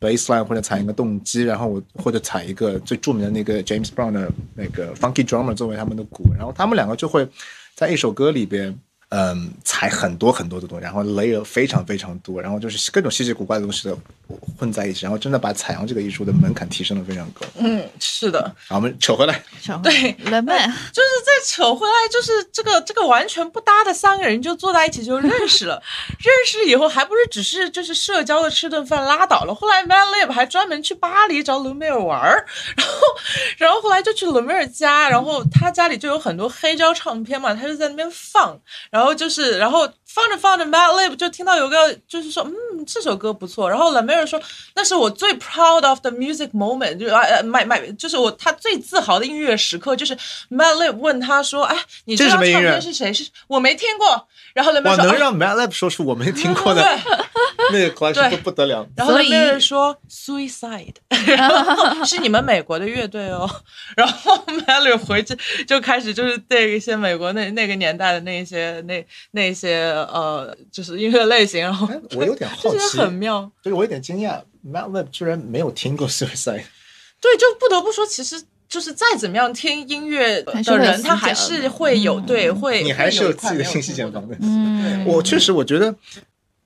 [0.00, 7.28] baseline 或者采一个动机，然后我或者采一个最著名的那个 James Brown 的那个 funky drummer 作为他们的鼓，然后他们两个就会
[7.74, 8.78] 在一首歌里边。
[9.10, 13.96] 嗯，踩很多很多的东西，然后 layer 非常非常多，然后就是各种稀奇古怪的东西的
[14.58, 17.46] 混在一起，然后真的把采样这个艺术的门槛提升的非常高。
[17.56, 19.42] 嗯，是的，好，我们扯回来，
[19.82, 20.54] 对人们
[20.92, 25.82] 就是再扯回来，就是这个这个完全不搭的三个人就坐在一起就认识了，
[26.20, 32.92] 认识了以后还不是只是就是社交的吃顿饭拉倒了，后来 Man Lib 还专门去巴黎找卢梅尔玩儿，然后
[33.56, 38.58] 然后后来就去卢梅尔家，然后他家里就有很多黑胶唱片嘛，他就在那边放，
[38.90, 44.40] 然后就是然后放着放着 Mad Lib 就听到有个就是说嗯这首歌不错，然后 l a m e r 说
[44.74, 50.16] 那是我最 proud of the music moment，就是啊呃 my my 就是我他最自豪的音乐时刻，就是
[50.50, 53.12] Mad Lib 问他说哎你这这张唱片是谁？
[53.12, 54.26] 是我没听过，
[54.58, 56.82] 然后 e 哇，r 说啊能让 MATLAB 说出我没听过的
[57.70, 58.84] 那个 collection 不对不得了。
[58.96, 60.94] 然后所 l 以 a m e r 说 Suicide，
[61.26, 63.48] 然后是你们美国的乐队哦，
[63.96, 69.76] 然后 Mad Lib 回去就开始就是对一些美国那那个年代的那些那那些
[70.12, 73.48] 呃就是音乐类型，然后哎我有点好奇得很妙。
[73.62, 76.64] 就是我有点惊讶，MATLAB 居然没有听过 Suicide。
[77.20, 84.36] 对，就不得不说，其实就是再怎么样听音乐的人，他还是会有嗯对会，你还是有自己的信息茧房的。
[84.40, 85.94] 嗯，我确实，我觉得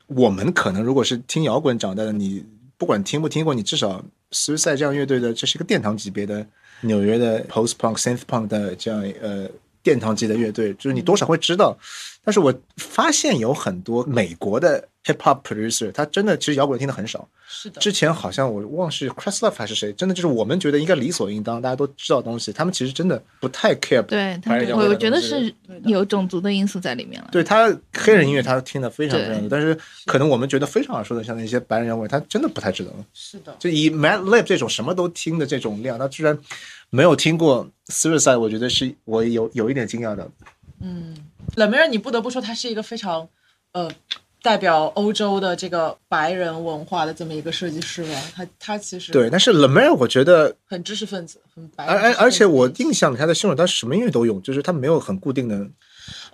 [0.09, 2.45] 我们可能如果是听摇滚长大的，你
[2.77, 6.45] 不管听不听过，你至少 Suicide 这样乐队的，这是一个殿堂级别的
[6.81, 9.49] 纽约的 post punk、synth punk 的这样呃
[9.83, 11.79] 殿堂级的乐队，就是你多少会知道。
[12.25, 17.29] 但是我发现有很多美国的 hip hop producer，他真的其实摇滚听的很少。
[17.49, 24.01] 是的，之前好像我忘是 Chris Love 还是谁，真的就是我们觉得应该理所应当，大家都知道东西，他们其实真的不太 care。
[24.03, 27.29] 对他我我觉得是有种族的因素在里面了。
[27.31, 32.91] 对他黑人音乐，他听的非常非常对多，但是可能我们觉得非常耳熟的，像那些白人摇滚，他真的不太知道。
[33.13, 36.39] 是的，就以 Mad Lib 这种什么都听的这种量，他居然
[36.89, 40.31] 没有听过 Suicide，我觉得是我有有一点惊讶的。
[40.81, 41.15] 嗯，
[41.57, 43.29] 冷梅尔，你不得不说，他是一个非常
[43.73, 43.91] 呃
[44.43, 48.11] 代表欧洲的这个白人文化的这么一个设计师吧。
[48.35, 51.97] 他他其实对，但是 l e m a r 我觉得，很知识分子，很白而。
[51.97, 55.65] 而而且我印象里他的形容，他什么音乐都用，就是他没有很固定的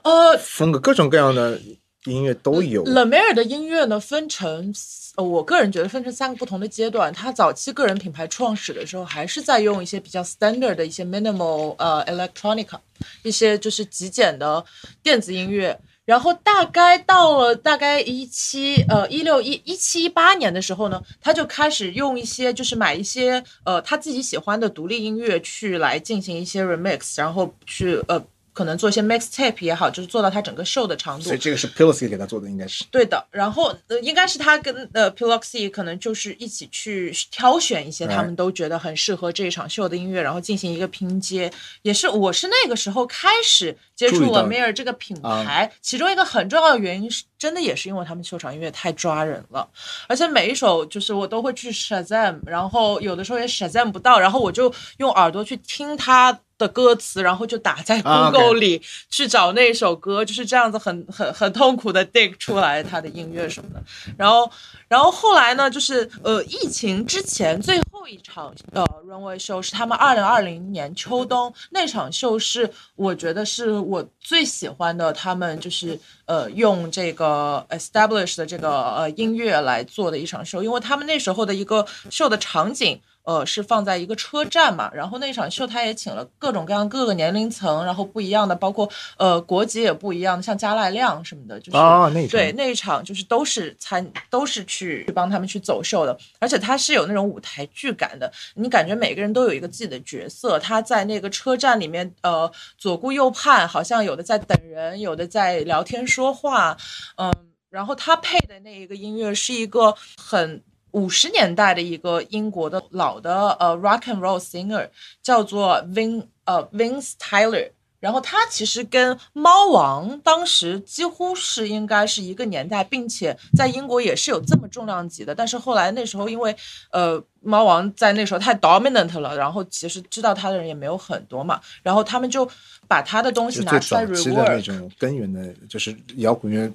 [0.03, 1.61] 呃，风格，各种各样的
[2.07, 2.83] 音乐都有。
[2.85, 4.73] 勒梅尔的音乐呢，分成
[5.17, 7.13] 呃，我个人觉得分成三个不同的阶段。
[7.13, 12.79] 他早期个人品牌创始的时候，还是在用一些比较 standard 的一些 minimal 呃 electronica，
[13.23, 14.65] 一些就是极简的
[15.03, 15.79] 电子音乐。
[16.09, 28.19] 然后大概到了大概一七呃一六一一七一八年的时候呢，他就开始用一些就是买一些呃他自己喜欢的独立音乐去来进行一些 remix，然后去呃
[28.59, 31.39] 可能做一些 mixtape 也好，就是做到他整个 show 的长度所以。
[31.39, 32.85] 这个是 Pilsy 给他做的，应该是。
[32.91, 41.49] 对的，然后呃，应该是他跟呃 Piloxy 可能就是一起去挑选一些他们都觉得很适合这一场秀的音乐，然后进行一个拼接。
[41.83, 49.69] 也是我是那个时候开始接触了 Mir 这个品牌，其中一个很重要的原因是，真的也是因为他们秀场音乐太抓人了，
[50.09, 56.41] 而且每一首就是我都会去 Shazam，然后有的时候也 Shazam 不到，然后我就用耳朵去听他。
[56.59, 63.83] 的歌词，然后就打在啊 Google，OK 里去找那首歌，就是这样子很很很痛苦的 dig 出来他的音乐什么的。
[64.17, 64.51] 然后，
[64.89, 83.01] 然后后来呢，就是呃，疫情之前最后一场呃 runway show 是他们二零二零年秋冬那场秀，是我觉得是我最喜欢的，他们就是呃用这个 establish 的这个呃音乐来做的一场秀，因为他们那时候的一个秀的场景。
[83.29, 88.89] 呃，是放在一个车站嘛，然后那场秀他也请了各种各样各个年龄层，然后不一样的，包括
[89.19, 106.75] 呃国籍也不一样的，像加赖亮什么的，就是、哦那对那一场就是都是参都是去去帮他们去走秀的，而且他是有那种舞台剧感的，你感觉每个人都有一个自己的角色，他在那个车站里面，呃左顾右盼，好像有的在等人，有的在聊天说话，
[107.19, 107.31] 嗯，
[107.69, 110.63] 然后他配的那一个音乐是一个很。
[110.93, 114.89] 五十年代的一个英国的老的呃 rock and roll singer
[115.23, 117.71] 叫做 Vin 呃 Vince Tyler，
[118.01, 125.35] 然后他其实跟猫王当时几乎是应该是一个年代，并且在英国也是有这么重量级的。
[125.35, 126.55] 但是后来那时候因为
[126.91, 132.49] 呃猫王在那时候太 dominant 了，然后其实知道他的人也没有很多嘛，然后他们就
[132.87, 134.63] 把他的东西拿出来 rework。
[134.63, 136.71] 种根源的，就是摇滚乐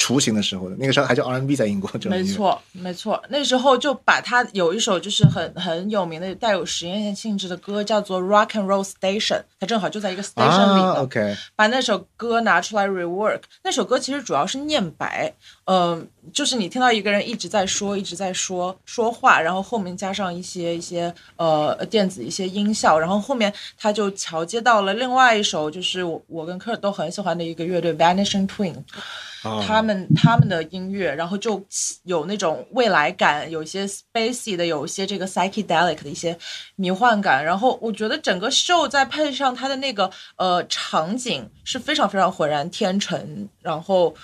[0.00, 11.02] 雏形的时候的，那个时候还叫 R&B 在英国，这种，没错，没错，那时候就把他有一首就是很很有名的带有实验性质的歌，叫做《Rock and Roll Station》，它正好就在一个 station 里啊。
[11.02, 13.40] ，OK，把那首歌拿出来 rework。
[13.62, 15.30] 那首歌其实主要是念白，
[15.66, 29.04] 嗯、就是你听到一个人一直在说，一直在说说话，然后后面加上一些一些呃电子一些音效，然后后面他就桥接到了另外一首，就是我我跟科尔都很喜欢的一个乐队 Vanishing Twin，啊
[29.42, 31.64] 他们他们的音乐，然后就
[32.04, 36.36] 有那种未来感，有一些 spacey 的，有一些这个 psychedelic 的一些
[36.76, 37.44] 迷幻感。
[37.44, 44.14] 然后我觉得整个 show 再配上它的那个呃场景是非常非常浑然天成，然后。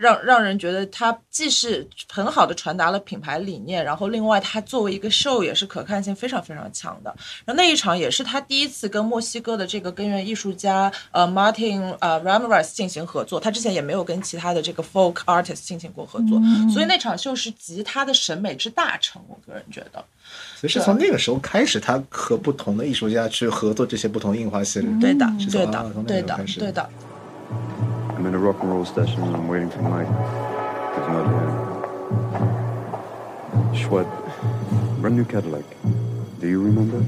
[0.00, 7.14] 让让人觉得它既是很好的传达了品牌理念，然后另外它作为一个 show 也是可看性非常非常强的。
[7.44, 16.40] 然后那一场也是他第一次跟墨西哥的这个根源艺术家呃 Martin 呃 Ramirez 进行合作，他之前也没有跟其他的这个 folk artist 进行过合作，
[16.72, 20.02] 所以那场秀是集他的审美之大成，我个人觉得。
[20.56, 26.88] 所以是从那个时候开始，他和不同的艺术家去合作这些不同的印花系列，对的，对的对的对的。
[28.20, 30.06] I'm in a rock and roll station and I'm waiting for Mike.
[30.06, 31.26] He's not
[33.72, 33.80] here.
[33.82, 34.06] Schwab,
[35.00, 35.64] brand new Cadillac.
[36.38, 36.98] Do you remember?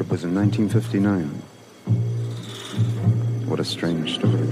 [0.00, 1.28] It was in 1959.
[3.46, 4.48] What a strange story.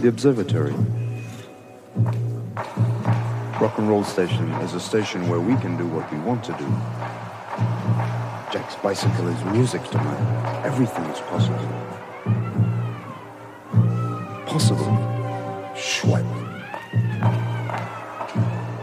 [0.00, 0.74] The Observatory.
[3.60, 6.52] Rock and roll station is a station where we can do what we want to
[6.52, 6.66] do.
[8.52, 10.64] Jack's bicycle is music to mine.
[10.64, 11.87] Everything is possible
[14.48, 14.86] possible.
[15.74, 16.24] Schwepp.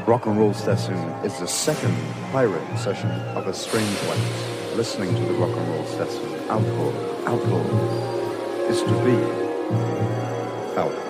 [0.06, 1.96] Rock and Roll Session is the second
[2.32, 4.76] pirate session of a strange wax.
[4.76, 6.92] Listening to the Rock and Roll Session, outlaw,
[7.26, 7.64] outlaw,
[8.70, 9.18] is to be
[10.78, 11.02] outlaw.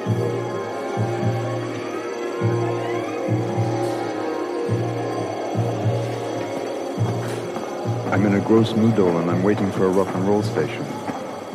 [8.14, 10.86] I'm in a gross noodle and I'm waiting for a rock and roll station.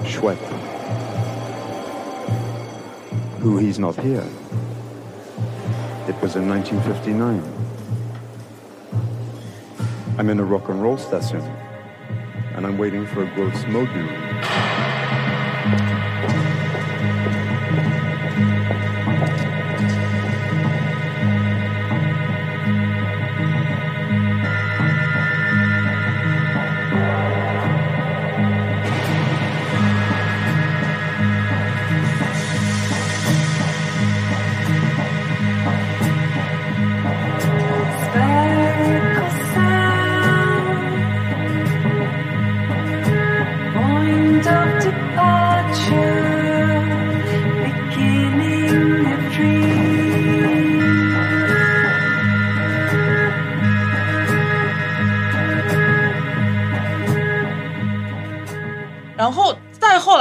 [0.03, 0.70] Schwepp
[3.40, 4.26] who he's not here.
[6.07, 7.42] It was in 1959.
[10.18, 11.40] I'm in a rock and roll station,
[12.55, 14.39] and I'm waiting for a gross module.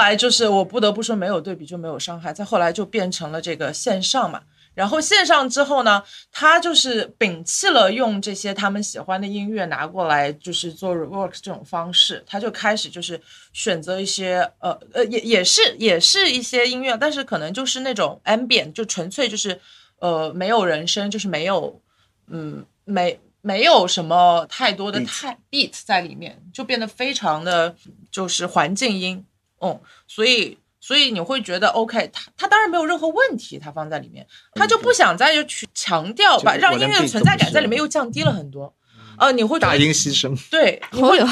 [0.10, 2.34] 来就是我不得不说，没有对比就没有伤害。
[2.34, 4.42] 再后来就变成了这个线上嘛。
[4.76, 13.20] 然后线上之后呢，他就是摒弃了用这些他们喜欢的音乐拿过来就是做 rework 这种方式，他就开始就是
[13.52, 19.60] 选择一些呃呃也也是也是一些音乐，但是可能就是那种 ambient，就纯粹就是
[20.00, 21.82] 呃没有人声，就是没有
[22.28, 27.76] 嗯没没有什么太多的太 beat 在里面，就变得非常的
[28.10, 29.26] 就是环境音，
[29.62, 38.74] 嗯，所以所以你会觉得 OK，他他当然没有任何问题，他放在里面，他就不想再去强调把让音乐 beat 存在感在里面又降低了很多，
[39.18, 40.34] 呃，你会觉大得音牺牲。
[40.50, 41.28] 对， 你会好有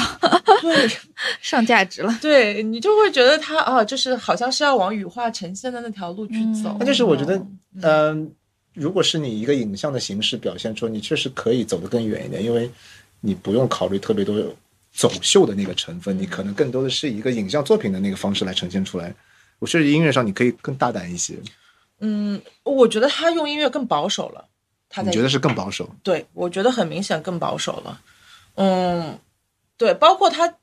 [0.60, 0.90] 对
[1.40, 2.18] 上价值了。
[2.20, 8.32] 对你就会觉得他啊，就是好像是要往羽化成仙的那条路去走，那就是我觉得嗯，嗯、
[8.74, 12.70] 如果是你一个影像的形式表现出，你确实可以走得更远一点，因为
[13.20, 14.36] 你不用考虑特别多
[14.92, 19.14] 走秀的那个成分，你可能更多的是一个影像作品的那个方式来呈现出来。
[19.58, 21.36] 我觉得音乐上你可以更大胆一些，
[22.00, 24.48] 嗯，我觉得他用音乐更保守了，
[24.88, 25.90] 他你觉得是更保守？
[26.02, 28.00] 对，我觉得很明显更保守了。
[28.54, 29.18] 嗯，
[29.76, 30.54] 对，包括他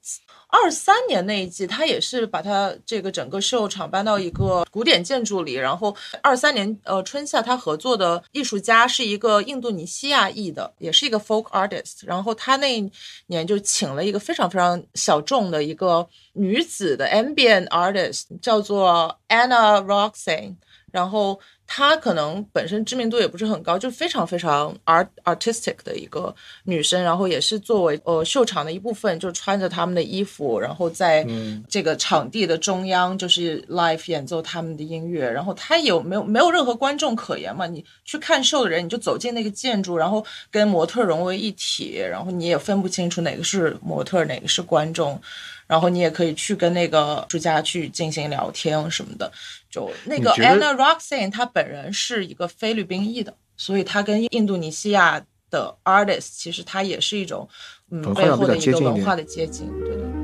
[0.56, 12.90] 二三年那一季，他也是把他这个整个秀场搬到一个古典建筑里，然后二三年呃春夏他合作的艺术家是一个印度尼西亚裔的，也是一个 folk artist，然后他那一
[13.28, 20.56] 年就请了一个非常非常小众的一个女子的 ambient artist，叫做 Anna Roxane。
[20.92, 31.26] 然后她可能本身知名度也不是很高，就非常非常 art artistic 的一个女生，然后也是作为呃秀场的一部分，就穿着他们的衣服，然后在
[31.68, 37.68] 这个场地的中央就是 live 演奏他们的音乐，然后她有没有没有任何观众可言嘛？
[37.68, 45.22] 你去看秀的人，你就走进那个建筑，然后跟模特融为一体，然后你也分不清楚哪个是模特，哪个是观众。
[45.68, 49.32] 然后你也可以去跟那个艺术家去进行聊天什么的。
[49.76, 57.48] 就那个 Anna Roxanne，她本人是一个菲律宾裔的，所以她跟印度尼西亚的 artist 其实她也是一种
[57.92, 60.15] 嗯背后的一个文化的接近，对的。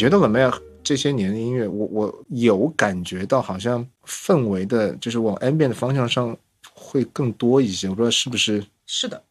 [0.00, 0.40] 觉得冷妹
[0.82, 6.34] 这些年的音乐，我我有感觉到好像氛围的，就是往 ambient 的方向上
[6.72, 7.88] 会更多一些。
[7.88, 9.22] 我不知道是不是，是的，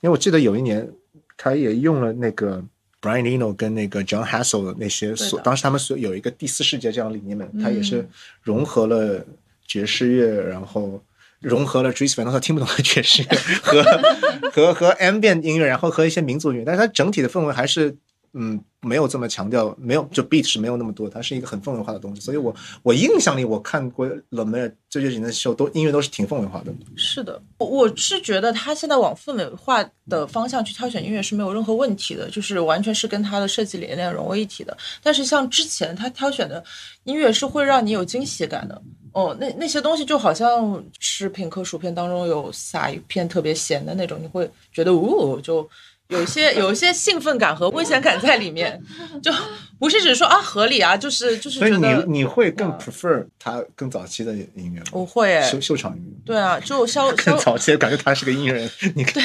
[0.00, 0.90] 因为我记得有一年
[1.36, 2.64] 他也用了那个
[3.02, 8.08] Brian Eno 跟那个 John Hassel 的那些所，当时他们所有一个第四世界这样的理念们，他也是
[8.42, 9.24] 融合了
[9.66, 11.02] 爵士乐，然后。
[11.40, 13.28] 融合了 Dries Van Noten 听不懂的爵士乐
[13.62, 13.84] 和
[14.50, 17.94] 和和 ambient 音乐，然后和一些民族音乐，但是它整体的氛围还是
[18.34, 22.20] 嗯没有这么强调，没有就 beat 是没有那么多，它是一个很氛围化的东西。
[22.20, 26.72] 所以我我印象里我看过 l e m a r 这些人的秀，都音乐都是挺氛围化的。
[26.96, 34.76] 是的，我我是觉得他现在往氛围化的方向去挑选音乐是没有任何问题的，就是完全是跟他的设计理念融为一体的。
[35.02, 36.62] 但是像之前他挑选的
[37.04, 38.82] 音乐是会让你有惊喜感的。
[39.12, 45.66] 哦，那那些东西就好像吃品客薯片当中有撒一片特别咸的那种，你会觉得呜、就
[46.08, 48.80] 有一些 有一些兴奋感和危险感在里面，
[49.22, 49.32] 就
[49.78, 54.86] 不是只说啊合理啊，就是 就是所以你你会更嗯 prefer 他更早期的音乐吗？
[54.92, 56.22] 我会哎秀秀场音乐。
[56.26, 59.22] 对啊，就肖肖 更早期感觉他是个音乐人，你看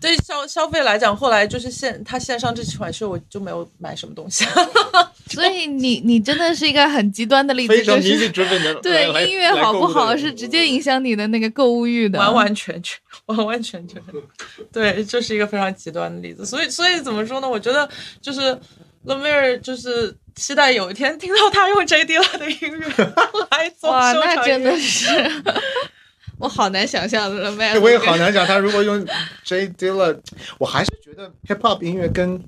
[0.00, 4.44] 对消消费来讲，后来就是线他线上这几款秀，我就没有买什么东西。
[5.30, 14.02] 所以你你真的是一个很极端的例子，非常就是 music driven 的 对音乐好不好是直接影响你的那个购物欲的，完完全全，完完全全，
[14.72, 16.44] 对，这是一个非常极端的例子。
[16.44, 17.48] 所以，所以怎么说呢？
[17.48, 17.88] 我觉得
[18.20, 18.40] 就是
[19.06, 23.12] Le Mer 就是期待有一天听到他用 J D 了的音乐
[23.50, 25.06] 来做哇，那真的是，
[26.40, 27.78] 我好难想象了，麦。
[27.78, 29.06] 我也好难想，他如果用
[29.44, 30.18] J Dilla，
[30.58, 32.42] 我还是觉得 hip hop 音乐跟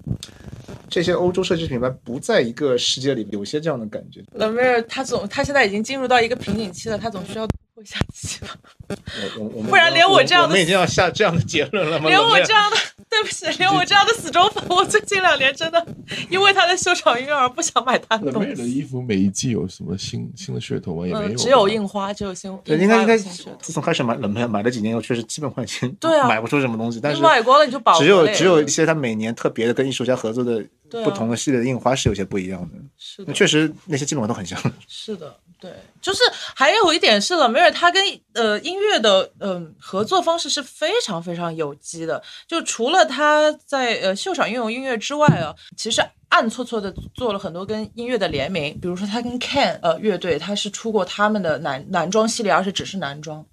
[0.89, 4.23] 这些欧洲设计品牌不在一个世界里，有些这样的感觉。
[4.35, 8.49] l e m i r 他总他现在已经进入到一个瓶颈期了，他总需要突下自己吧。
[8.89, 12.09] 我我我们 不然连我这样的我们已经要下这样的结论了吗？
[12.09, 12.77] 连我这样的，
[13.09, 15.87] 对不起， 连我这样的死忠粉，我最近两年真的
[16.29, 18.49] 因为他的秀场音乐而不想买他的冷东西。
[18.51, 21.07] 妹的衣服每一季有什么新新的噱头吗？
[21.07, 32.79] 也没有，嗯，只有印花，只有新，对，应该应该自从开始买冷门买了几年，以后确实基本上已经对啊买不出什么东西，但是买光了你就饱只有只有一些他每年特别的跟艺术家合作的对啊不同的系列的印花是有些不一样的。
[32.99, 34.59] 是的，那确实那些基本上都很像。
[34.87, 36.21] 是的，对，就是
[36.57, 38.03] 还有一点是了，梅尔他跟
[38.33, 42.21] 呃音乐的嗯、合作方式是非常非常有机的。
[42.49, 53.47] 就除了他在呃秀场运用音乐之外啊，其实暗搓搓的做了很多跟音乐的联名，比如说他跟 Can 呃乐队，他是出过他们的男男装系列，而且只是男装，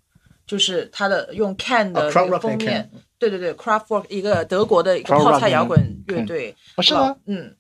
[0.47, 2.89] 就是他的用 Can 的封面
[3.19, 7.15] 对对对，Craftwork 一个德国的一个泡菜摇滚那个乐队，哦，是吗？
[7.27, 7.53] 嗯，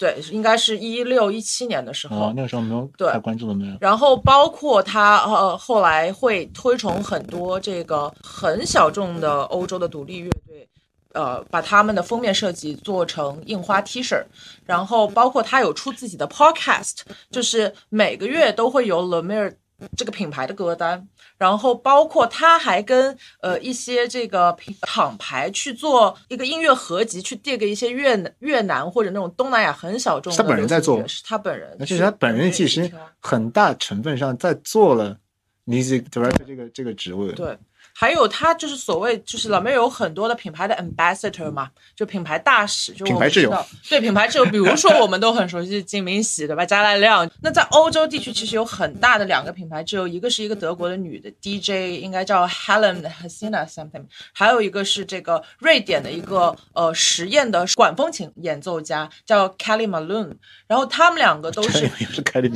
[0.00, 2.16] 对，应该是一六一七年的时候。
[2.16, 3.76] 哦，那个时候没有对太关注了没有？
[3.78, 10.66] 然后包括他呃后来会推崇很多这个很小众的欧洲的独立乐队，
[11.12, 14.24] 呃，把他们的封面设计做成印花 T 恤，
[14.64, 19.54] 然后包括他有出自己的 podcast，就是每个月都会有 l e m i r
[19.96, 21.06] 这个品牌的歌单，
[21.40, 35.16] 然后包括他还跟呃一些这个品厂牌去做一个音乐合集，去递给一些越南越南或者那种东南亚很小众的他本人在做是他本人，就是他本人其实很大成分上在做了
[35.64, 37.32] music director 这个这个职位。
[37.32, 37.56] 对，
[38.00, 46.64] 还有他就是所谓就是老妹有很多的品牌的 ambassador 嘛，就品牌大使，就我们品牌挚友知道，对品牌挚友，比如说我们都很熟悉金明喜对吧？
[46.64, 47.30] 加濑亮。
[47.42, 60.32] 那在欧洲地区其实有很大的两个品牌挚友，一个是一个德国的女的 DJ，应该叫 Helen Hasina something，还有一个是这个瑞典的一个呃实验的管风琴演奏家叫 Kelly Malone，
[60.66, 61.86] 然后他们两个都是
[62.24, 62.48] Kelly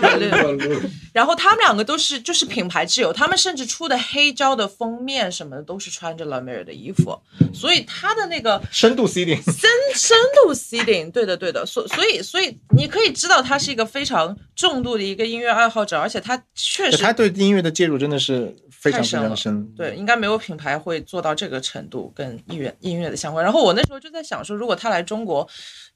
[0.00, 0.90] Malone。
[1.12, 7.18] 然后他们两个都是就是品牌挚友，他们甚至出的黑胶的封面什么的都是穿着 La Mer 的衣服，
[7.52, 19.66] 所以他的那个深度 seeding，深深度 seeding，对的对的，所所以所以你可以知道他是一个非常重度的一个音乐爱好者，而且他确实他对音乐的介入真的是非常非常深。
[19.76, 23.44] 对，应该没有品牌会做到这个程度跟音乐音乐的相关。
[23.44, 25.46] 然后我那时候就在想说，如果他来中国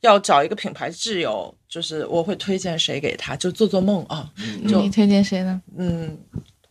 [0.06, 3.36] 要找一个品牌挚友，就是我会推荐谁给他？
[3.36, 4.30] 就做做梦啊，
[4.68, 5.60] 就你推荐谁呢？
[5.76, 6.16] 嗯，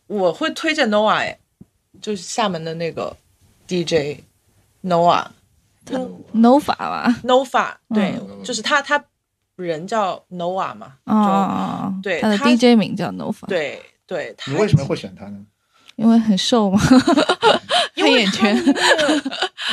[0.06, 1.38] 我会推荐 Noah，哎
[2.00, 3.16] 就是厦门的那个
[3.68, 4.20] DJ
[4.82, 5.26] Noah。
[6.34, 9.02] Nova 吧？Nova，对，嗯就是他，他
[9.54, 15.38] 人叫 Noah 嘛，哦，他的对他 DJ 名叫 Nova，对对，他你为什么会选他呢？
[15.94, 16.80] 因为很瘦嘛，
[17.94, 18.54] 黑眼圈。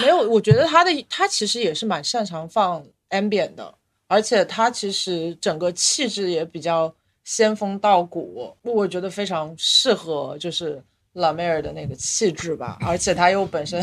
[0.02, 2.84] 没有，我觉得他的他其实也是蛮擅长放
[3.14, 3.74] ambient 的，
[4.08, 6.94] 而且他其实整个气质也比较
[7.24, 10.84] 仙风道骨，我觉得非常适合就是
[11.14, 13.82] 拉梅尔的那个气质吧，而且他又本身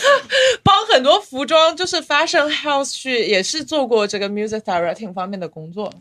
[0.62, 5.92] 帮很多服装就是 fashion house 去也是做过这个 music directing 方面的工作。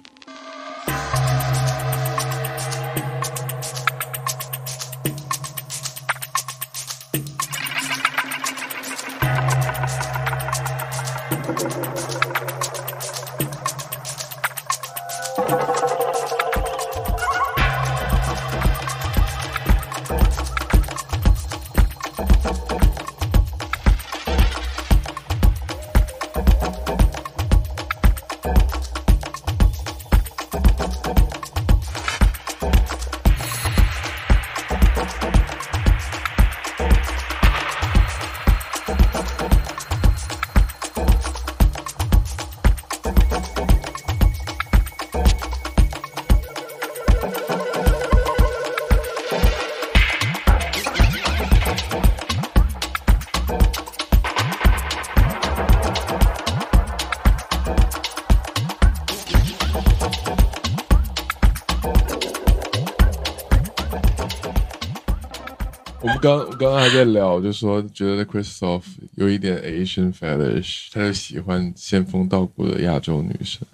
[66.59, 68.83] 刚刚刚还在聊，就说觉得 Christoph
[69.15, 73.65] 有一点 Asian fetish，他就喜欢仙风道骨的亚洲女生。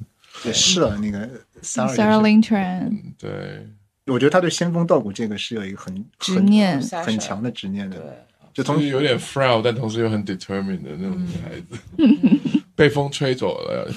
[0.46, 1.28] 也是啊，那个
[1.64, 3.68] Sarah 也 Sarah 是 Lynn Tran，嗯，对，
[4.14, 6.80] 我觉得他对仙风道骨这个是有一个很执念。
[6.80, 8.25] 很很强的执念的。
[8.56, 11.78] 对，就同时有点 frail，但同时又很 determined 的那种女孩子。
[12.76, 13.88] 被风吹走了，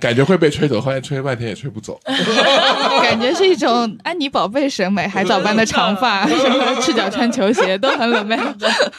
[0.00, 2.00] 感觉会被吹走，后来吹了半天也吹不走。
[2.04, 8.36] 感觉是一种安妮宝贝审美，海藻般的长发， 什么赤脚穿球鞋都很冷门。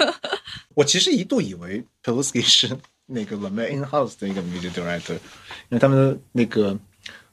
[0.73, 6.77] 我其实一度以为 Peluski 是那个 m e in house 的一个 music director，因为他们的那个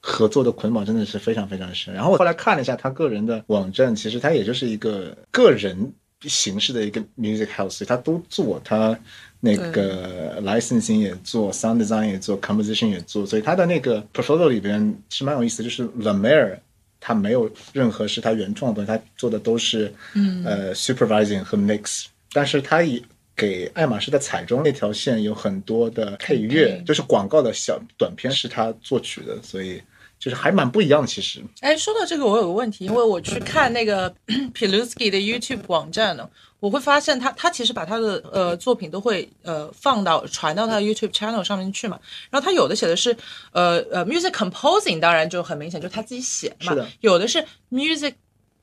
[0.00, 1.94] 合作的捆绑真的是非常非常深。
[1.94, 5.92] 然后我后来看了一下他个人的网站，其实他也就是一个个人
[6.24, 8.98] 形式的一个 music house，他都做，他
[9.40, 16.60] 那个 licensing 也做，sound design 也做，composition 也做，所以他的那个 portfolio 里边是蛮有意思的，就是 l a m e r
[17.00, 20.44] 他没有任何是他原创的，他做的都是嗯。
[20.44, 23.02] 呃 supervising 和 mix，但是他也
[23.34, 29.82] 给爱马仕的彩妆那条线有很多的配乐，嗯就是广告的小短片是他作曲的，所以
[30.22, 31.08] 就是还蛮不一样的。
[31.08, 34.08] 其实，哎，说到这个，我有个问题，因为我去看那个
[34.54, 41.98] Piluski 的 YouTube 网站呢，我会发现他他其实把他的呃作品都会呃放到传到他的 YouTube channel 上面去嘛。
[42.30, 43.16] 然后他有的写的是
[43.50, 46.86] 呃呃 music composing，当然就很明显就是他自己写嘛是的。
[47.00, 48.14] 有的是 music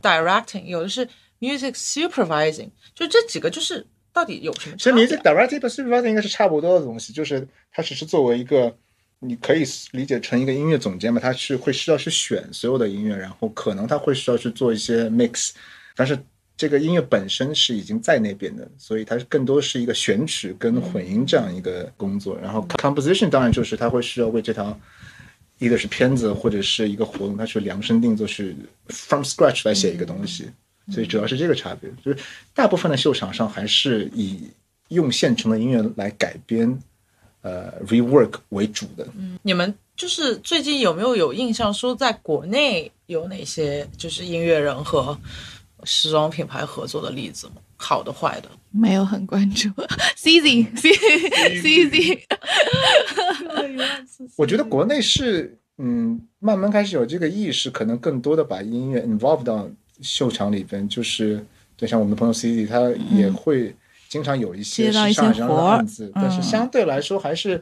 [0.02, 1.06] directing，有的是
[1.42, 8.74] music supervising，就这几个就是到底有什么其实？music directing 和 supervising 应该是差不多的东西，就是它只是作为一个。
[9.22, 15.52] 你可以理解成一个音乐总监嘛，他是会需要去选所有的音乐，然后可能他会需要去做一些 mix，
[15.96, 16.18] 但是
[16.56, 22.38] 这个音乐本身是已经在那边的，所以它更多是一个选曲跟混音这样一个工作。
[22.42, 24.78] 然后 composition 当然就是他会需要为这条
[25.58, 28.56] 一个是片子或者是一个活动，他去量身定做，去
[28.88, 30.50] from scratch 来写一个东西，
[30.92, 31.90] 所以主要是这个差别。
[32.04, 32.18] 就是
[32.54, 34.50] 大部分的秀场上还是以
[34.90, 36.78] 用现成的音乐来改编，
[37.42, 39.08] 呃，rework 为主的。
[39.18, 45.18] 嗯你们就是最近有没有有印象说，在国内有哪些就是音乐人和
[45.84, 47.54] 时装品牌合作的例子吗？
[47.78, 48.50] 好的、坏的？
[48.72, 49.70] 没有很关注
[50.16, 50.92] C Z C
[51.62, 52.28] C Z，
[54.36, 59.68] 我觉得国内是嗯，慢慢开始有这个意识，可能更多的把音乐 involve 到
[60.02, 61.44] 秀场里边，就是
[61.78, 63.74] 就像我们的朋友 C Z，他也会
[64.10, 67.62] 经常有一些接到一的案子，但是嗯相对来说还是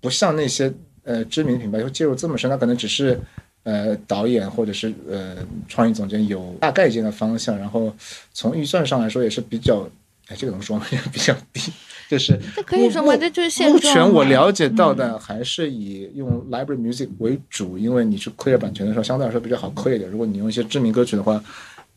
[0.00, 0.72] 不像那些
[1.04, 3.20] 呃知名品牌会介入这么深，那可能只是。
[3.62, 5.36] 呃，导演或者是呃
[5.68, 7.94] 创意总监有大概这个方向，然后
[8.32, 9.86] 从预算上来说也是比较，
[10.28, 10.86] 哎，这个能说吗？
[10.90, 11.70] 也比较低，
[12.08, 20.10] 就是 这可以说吗目这就是现目状前我了解到嗯的还是以用 library music 为主，因为你去 clear 版权的时候相对来说比较好 clear 一点。
[20.10, 21.44] 如果你用一些知名歌曲的话，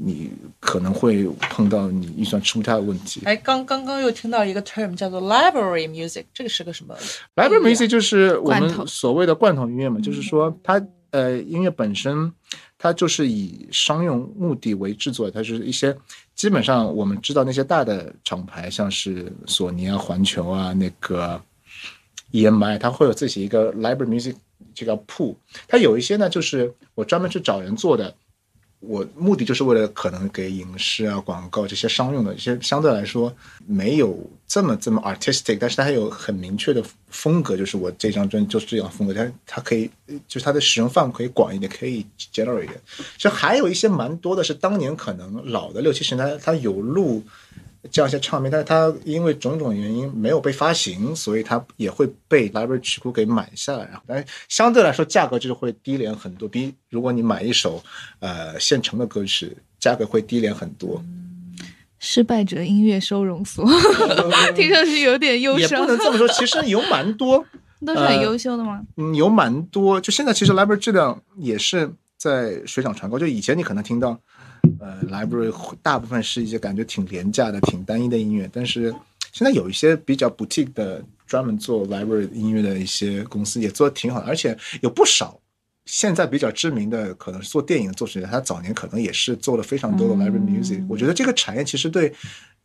[0.06, 0.30] 你
[0.60, 3.22] 可能会碰到你预算吃不下的问题。
[3.24, 6.94] 哎，刚刚刚又听到一个 term 叫做 library music，这个是个什么
[7.36, 12.34] ？library music 就是我们所谓的罐头音乐嘛，就是说它呃音乐本身
[12.78, 15.96] 它就是以商用目的为制作，它是一些
[16.36, 21.42] 基本上我们知道那些大的厂牌，像是索尼啊、环球啊、那个
[22.34, 24.36] EMI，它会有自己一个 library music
[24.76, 28.14] 这个铺，它有一些呢就是我专门去找人做的。
[28.86, 33.34] 我目的就是为了可能给影视啊、广告这些商用的一些相对来说
[33.66, 39.90] 没有这么这么 artistic，但是它有很明确的风格，就是我这张专辑就是这样风格，它它可以
[40.28, 42.80] 就是它的使用范围可以广一点，可以 general 一点。
[43.18, 47.24] 就还有一些蛮多的是当年可能老的六七十年代它有录
[47.92, 53.86] 这样一些唱片，但是它因为种种原因没有被发行，所以它也会被 library 曲库给买下来。
[53.86, 57.84] 然后，但是相对来说价格就是会低廉很多，比如果你买一首
[58.20, 61.04] 呃现成的歌曲，价格会低廉很多。
[62.00, 63.66] 失败者音乐收容所，
[64.56, 65.88] 听上去有点忧伤也伤不。
[65.88, 67.46] 能这么说， 其实有蛮多，
[67.86, 68.82] 都是很优秀的吗？
[68.98, 70.02] 嗯，有蛮多。
[70.02, 73.18] 就现在其实 library 质量也是在水涨船高。
[73.18, 74.20] 就以前你可能听到，
[74.84, 75.50] 呃，library
[75.82, 78.94] 大部分是一些感觉挺廉价的、挺单一的音乐，但是
[79.32, 85.40] 现在有一些比较 boutique 的专门做 library 音乐的一些公司也做的挺好的，而且有不少。
[85.86, 92.14] 现在比较知名的可能是做电影的作曲家，他早年可能也是做了非常多的 library music、我觉得这个产业其实对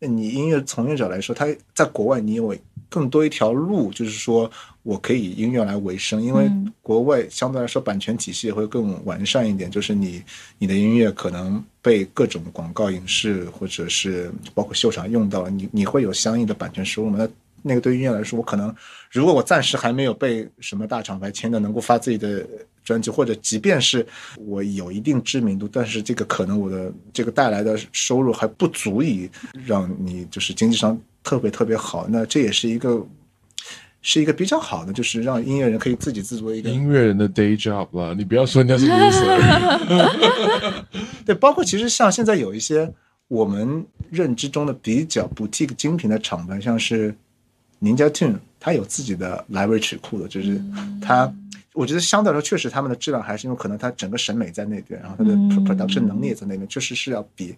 [0.00, 2.54] 你音乐从业者来说，他在国外你有
[2.88, 4.50] 更多一条路，就是说
[4.82, 6.72] 我可以以音乐来为生，因为嗯。
[6.80, 10.22] 国外相对来说版权体系也会更完善一点，就是你
[10.56, 17.18] 你的音乐可能被各种广告、影视或者是包括秀场用到了，你你会有相应的版权收入吗？
[17.18, 17.28] 那
[17.60, 18.74] 那个对音乐来说，我可能
[19.10, 22.46] 如果我暂时还没有被什么大厂牌签的，能够发自己的
[22.88, 24.06] 专辑，或者即便是
[24.38, 29.28] 我有一定知名度，但是这个可能我的这个带来的收入还不足以
[29.66, 33.06] 让你就是经济上特别特别好，那这也是一个
[34.00, 40.84] 是一个比较好的，就是让音乐人可以自给自足的一个音乐人的 day job 了，你不要说人家是 loser。
[41.26, 42.90] 对，包括其实像现在有一些
[43.28, 47.14] 我们认知中的比较 boutique 精品的厂牌，像是
[47.82, 50.58] Ninja Tune，它有自己的 library 曲库的，就是
[51.02, 51.30] 它，
[51.78, 57.54] 我觉得相对来说确实他们的质量还是因为可能他整个审美在那边，然后他的嗯 production 能力也在那边，确实是要比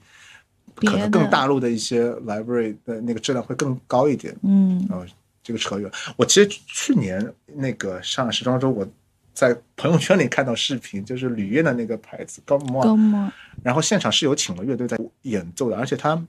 [0.74, 4.36] 可能更大陆的一些 library 的那个质量会更高一点。
[4.42, 5.06] 嗯然后
[5.42, 8.86] 这个扯远，我其实去年那个上海时装周，我
[9.32, 16.22] 在朋友圈里看到视频，就是吕燕的那个牌子高莫高莫然后现场是有请了乐队在演奏的，而且他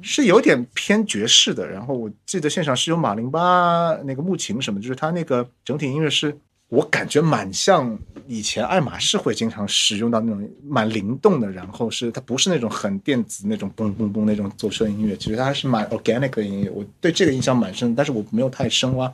[0.00, 1.68] 是有点偏爵士的。
[1.68, 6.36] 然后我记得现场是有马林巴那个木琴什么，就是他那个整体音乐是
[6.68, 7.96] 我感觉蛮像
[8.26, 16.70] 以前爱马仕会经常使用到那种蛮灵动的，然后是它不是那种很电子那种嘣嘣嘣那种走车音乐，其实它还是蛮 organic 的音乐。
[16.70, 19.12] 我对这个印象蛮深，但是我没有太深挖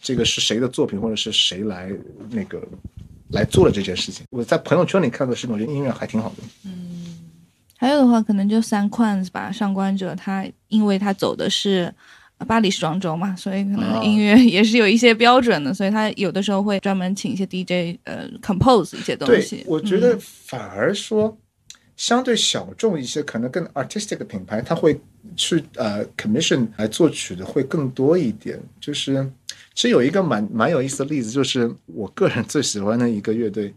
[0.00, 1.90] 这个是谁的作品，或者是谁来
[2.30, 2.62] 那个
[3.30, 4.26] 来做了这件事情。
[4.30, 6.36] 我在朋友圈里看到视频，我觉得音乐还挺好的。
[6.64, 6.82] 嗯
[7.76, 9.50] 还有的话，可能就三块吧。
[9.50, 11.92] 上官者他因为他走的是
[12.46, 21.36] 巴黎时装周嘛，所以可啊能音乐 也是有一些标准的，所以他有的时候会专门请一些 DJ 呃 compose 一些东西对。，我觉得嗯反而说，
[21.96, 25.00] 相对小众一些，可能更 artistic 的品牌，他会
[25.36, 28.60] 去呃 commission 来作曲的会更多一点。
[28.80, 29.30] 就是
[29.74, 33.72] 其实有一个蛮蛮有意思的例子，就是我个人最喜欢的一个乐队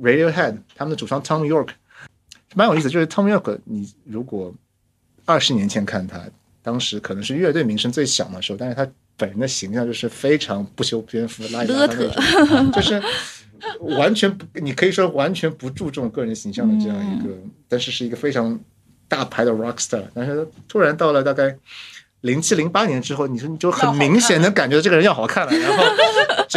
[0.00, 1.70] Radiohead，他们的主唱 Tom York，
[2.54, 2.88] 蛮有意思。
[2.90, 4.54] 就是 Tom York，你如果
[5.24, 6.20] 二十年前看他，
[6.66, 8.84] 当时可能是乐队名声最响的时候，但是他
[9.16, 12.10] 本人的形象就是非常不修边幅、邋遢
[12.74, 13.00] 就是
[13.96, 17.32] 完全不，你可以说完全不注重个人形象的这样一个，
[17.68, 18.58] 但是是一个非常
[19.06, 20.02] 大牌的 rock star。
[20.12, 21.56] 但是突然到了大概
[22.22, 25.84] 零七零八年之后，你说你就很明显能感觉这个人要好看了，然后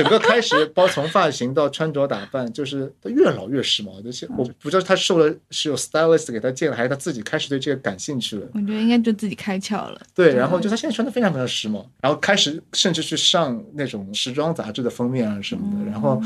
[0.01, 4.01] 整个开始包从发型到穿着打扮，就是他越老越时髦。
[4.01, 8.47] 就是我不知道他受了是有 stylist 给他建的，还是他自己开始对这个感兴趣了。
[8.53, 10.01] 我觉得应该就自己开窍了。
[10.15, 15.91] 对，然后就他现在穿的非常非常时髦，然后开始甚至去上那种时装杂志的封面啊什么的。
[15.91, 16.21] 然后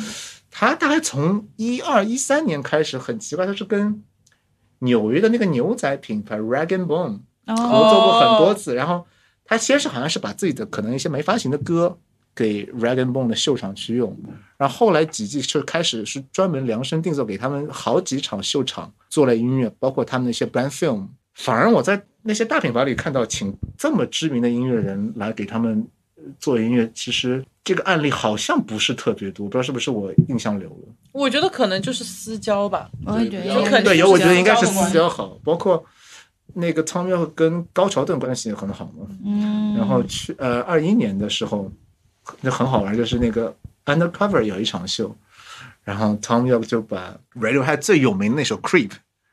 [0.52, 4.04] 他大概从一二一三年开始，很奇怪，他是跟
[4.80, 8.76] 纽约的那个牛仔品牌 Rag and Bone 合哦，作过很多次。
[8.76, 9.08] 然后
[9.46, 11.98] 他先是好像是把自己的可能一些没发行的歌
[12.36, 14.18] 给 Rag and Bone 的秀场去用，
[14.58, 21.08] 然后后来几季就开始是专门量身定做给他们好几场秀场做了音乐，包括他们那些 brand film。
[21.36, 30.94] 反而我在那些大品牌里看到请这么知名的音乐人来给他们呃做音乐，其实这个案例好像不是特别多，不知道是不是我印象流了。
[31.12, 32.90] 我觉得可能就是私交吧。
[33.06, 35.84] 我也觉得对应该是有可能对，有我觉得应该是私交好，包括
[36.54, 39.08] 那个汤喵跟高桥盾关系也很好嘛。
[39.26, 41.72] 嗯，然后去呃二一年的时候，
[42.42, 43.56] 那很好玩，就是那个
[43.86, 45.16] Undercover 有一场秀，
[45.84, 48.92] 然后 Tom York 就把 Radiohead 最有名的那首 Creep，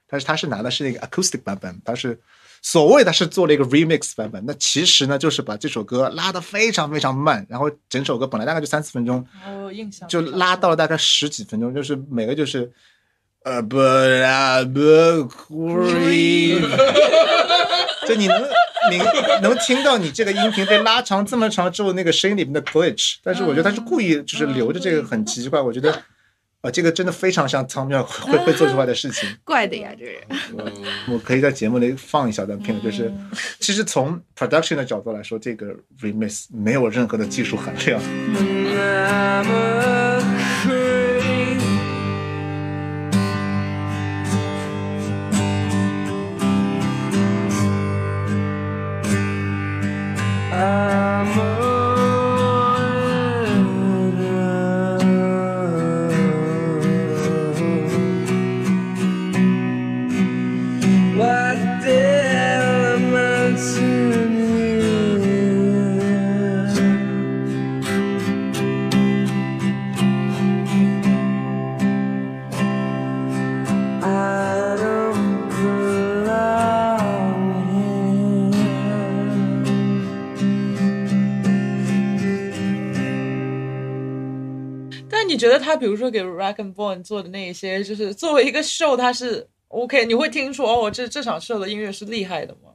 [0.09, 2.19] 但是他是拿的是那个 acoustic 版本，他是
[2.63, 12.73] 所谓他是做了一个 remix 版本，那其实呢就是把这首歌拉得非常非常慢，然后整首歌本来大概就三四分钟，我有印象就拉到了大概十几分钟，就是每个就是。
[13.43, 14.81] 呃不啦不
[15.25, 16.61] creep，
[18.07, 18.39] 就你能
[18.91, 18.99] 你
[19.43, 25.93] 能听到你这个音频被拉长这么长之后，那个声音里面的 glitch，但是我觉得他是故意就是留着这个很奇怪，我觉得
[26.63, 29.29] 啊这个真的非常像汤妙会会做出来的事情。
[29.45, 30.23] 怪的呀，这个人。
[30.59, 33.13] 嗯我可以在节目里放一小段片段，就是
[33.59, 38.01] 其实从 production 的角度来说，这个 remix 没有任何的技术含量。
[85.41, 90.05] 觉得他比如说给 Rag and Bone 做的那一些，就是作为一个秀，他是 OK？
[90.05, 92.71] 你会听说哦，这这场秀的音乐是厉害的吗？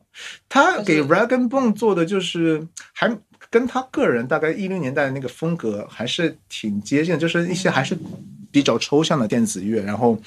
[0.49, 3.15] 他给 Rag and Bone 做的就是还
[3.49, 7.97] 跟他个人大概一零年代的那个风格还是挺接近，就是一些还是
[8.51, 10.17] 比较抽象的电子乐，然后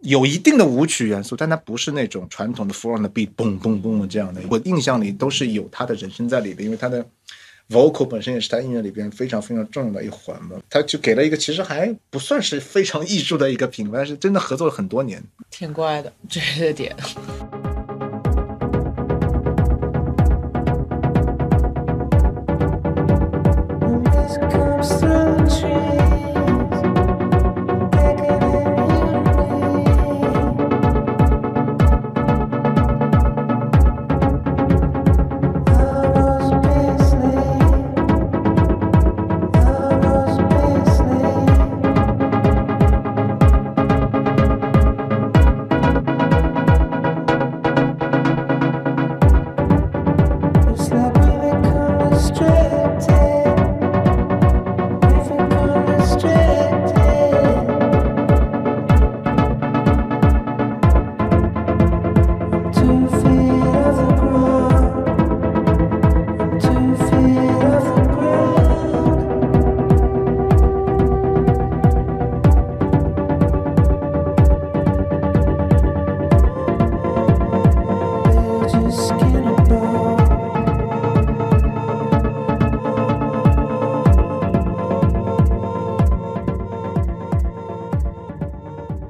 [0.00, 4.40] 有一定的舞曲元素，但它不是那种传统的 four on the beat 嘣嘣嘣的这样的。
[4.48, 7.04] 我印象里都是有他的人声在里边，因为他的
[7.68, 10.56] vocal 本身也是他音乐里边非常非常重要的一环嘛。
[10.70, 15.22] 他就给了一个其实还不算是非常艺术的一个品牌，但是真的合作了很多年。
[15.50, 16.94] 挺怪的， 这个点。
[24.04, 25.15] This comes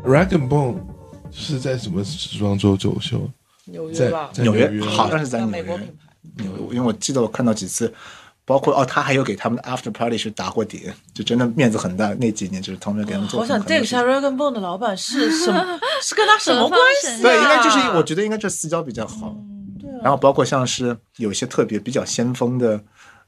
[0.07, 0.77] Rag and Bone
[1.33, 3.29] 是在什么时装周走秀？
[3.67, 5.87] 在纽约吧，纽约约好像是在在纽约美国品。
[5.87, 6.45] 牌。
[6.45, 7.93] 纽约，因为我记得我看到几次，
[8.45, 12.15] 包括哦，他还有给他们的 after party 去打过碟，就真的面子很大。
[12.15, 13.69] 那几年就是同学给他们做好很多事情。
[13.69, 15.81] 想 dig 一下 Rag and Bone 的老板是什么？
[16.01, 17.23] 是跟他什么关系、啊？
[17.23, 19.37] 对，应该就是我觉得应该这私交比较好。
[19.81, 22.81] 对啊然后包括像是有一些特别比较先锋的，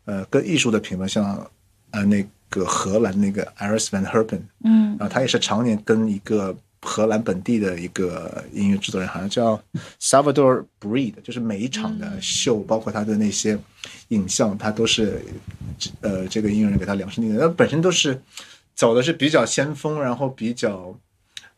[0.05, 1.51] 呃，跟艺术的品牌，像
[1.91, 9.61] 呃那个荷兰那个 Iris van Herpen，嗯然后他也是常年跟一个荷兰本地的一个音乐制作人，好像叫
[10.01, 13.59] Salvador Breed，就是每一场的秀，包括他的那些
[14.09, 15.23] 影像，他都是
[16.01, 17.41] 呃这个音乐人给他量身定的。
[17.41, 18.21] 他本身都是
[18.75, 20.99] 走的是比较先锋，然后比较。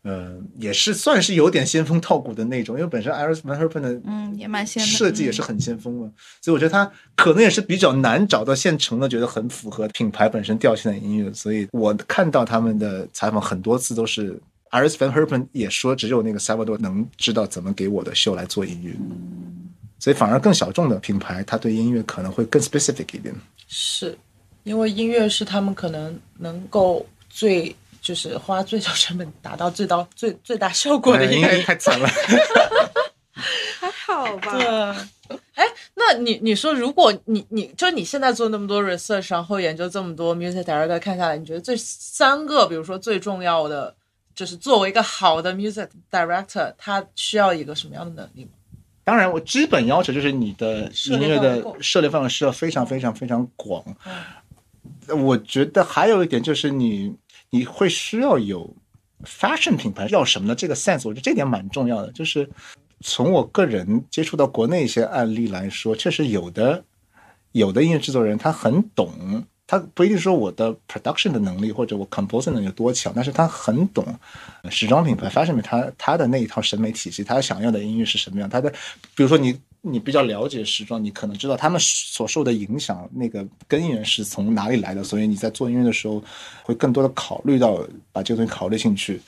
[0.03, 4.87] 呃，也是算是有点先锋套骨的那种，因为本身 Iris van Herpen 的嗯，也蛮仙的。
[4.87, 6.11] 设计也是很先锋嘛，
[6.41, 11.31] 所以我觉得他可能也是比较难找到现成的，觉得很符合品牌本身调性的音乐。
[11.35, 14.41] 所以我看到他们的采访很多次都是
[14.71, 18.95] Iris van Herpen 也说，只有那个 Salvador 能知道怎么给我的秀来做音乐，
[19.99, 23.35] 所以反而更小众的品牌，他对音乐可能会更 specific 一点。
[23.67, 24.17] 是
[24.63, 31.63] 因为音乐是他们可能能够最就是花最小成本达到最到最最大效果的音乐。
[31.63, 32.09] 太惨了。
[33.81, 35.65] 还好吧对，哎，
[35.95, 43.95] 那你你说，如果你你就你现在做那么多 research，然后研究这么多 music director，看下来，你觉得这三个，比如说最重要的，
[44.41, 48.53] 就是作为一个好的 music director，他需要一个什么样的能力吗？
[49.05, 53.85] 当然，我基本要求就是你的音乐的涉猎范围是要非常非常非常广。
[55.09, 57.15] 我觉得还有一点就是你
[57.51, 58.75] 你会需要有
[59.25, 62.11] fashion 品牌要什么呢这个 sense，我觉得这点蛮重要的。
[62.13, 62.49] 就是
[63.03, 66.83] 从我个人接触到国内一些案例来说，确实有的
[67.53, 74.05] 有的音乐制作人他很懂，他不一定说我的 production 的能力或者我 composing 能力有多强，但是他很懂
[74.69, 78.69] 时装品牌 fashion 品牌他他的那一套审美体系，他想要的音乐是什么样，他的
[79.15, 79.57] 比如说你。
[79.83, 86.23] 你比较了解时装，你可能知道他们所受的影响，那个根源是从哪里来的，所以你在做音乐的时候，
[86.65, 89.19] 会更多的考虑到把这个东西考虑进去。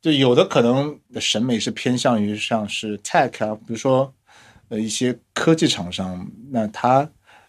[0.00, 4.10] 就有的可能的审美是偏向于像是 tech 啊，比如说
[4.70, 7.06] 呃一些科技厂商，那他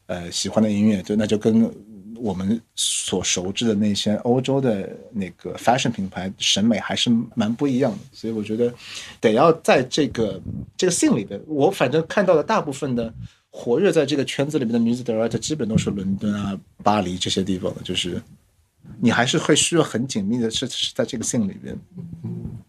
[0.07, 1.73] 呃喜欢的音乐，就那就跟
[2.19, 8.73] 我们所熟知的那些欧洲的那个 fashion 品牌审美还是蛮不一样的，所以我觉得
[9.19, 10.41] 得要在这个
[10.75, 13.13] 这个 scene 里边，我反正看到的大部分的
[13.49, 18.21] 活跃在这个圈子里面的 music director 基本都是伦敦啊、巴黎这些地方的，就是
[18.99, 21.77] 你还是会需要很紧密的是是在这个 scene 里边。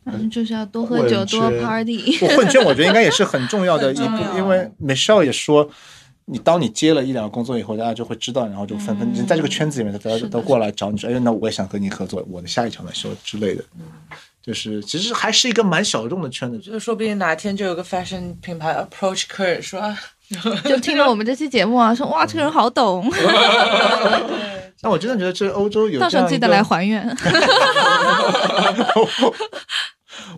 [0.05, 2.17] 反正就是要多喝酒，多 party。
[2.19, 5.71] 混圈，我觉得应该也是很重要的一 步，因为 Michelle 也说，
[6.31, 13.65] 你当你接了一两个工作以后，大家就会知道，然后就纷纷在这个圈子里面，大家都过来找你说，哎，那我也想和你合作，我的下一场的秀之类的。
[14.41, 19.99] 就是其实还是一个蛮小众的圈子，就是说不定哪天就有个 fashion 品牌 approach Kurt 说， 啊
[20.65, 23.11] 就听了我们这期节目啊，说哇，这个人好懂，
[24.81, 27.07] 但我真的觉得这欧洲有到时候记得来还原。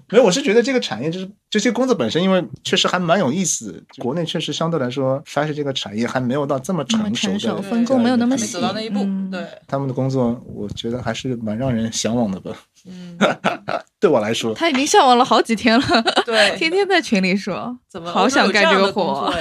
[0.09, 3.83] 没有，我是觉得这个产业就是这些工作本身，因为确实还蛮有意思。
[3.99, 8.61] 国内确实相对来说，fashion 这个产业还没有到这么成熟的成熟，分工没有那么细走。
[8.61, 12.53] 到那一步，嗯对，他们的工作，我觉得还是蛮让人向往的吧。
[12.87, 13.19] 嗯，
[14.01, 15.87] 对我来说，他已经向往了好几天了，
[16.25, 19.33] 对， 天天在群里说，怎么好想干这个活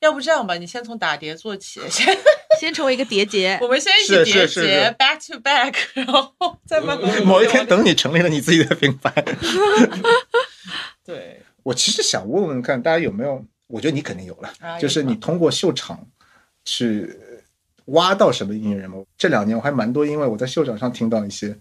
[0.00, 2.16] 要不这样吧，你先从打碟做起，先
[2.60, 3.68] 先成为一个碟 姐我。
[3.68, 9.10] 们先一起是叠是是结 back to back， 然后再慢慢某一天等你成立了你自己的品牌，
[11.04, 13.44] 对，我其实想问问看，大家有没有？
[13.68, 16.06] 我觉得你肯定有了，啊就是你通过秀场
[16.64, 17.10] 去
[17.86, 19.02] 挖到什么音乐人吗？
[19.18, 21.56] 这两年我还蛮多，因为我在秀场上听到一些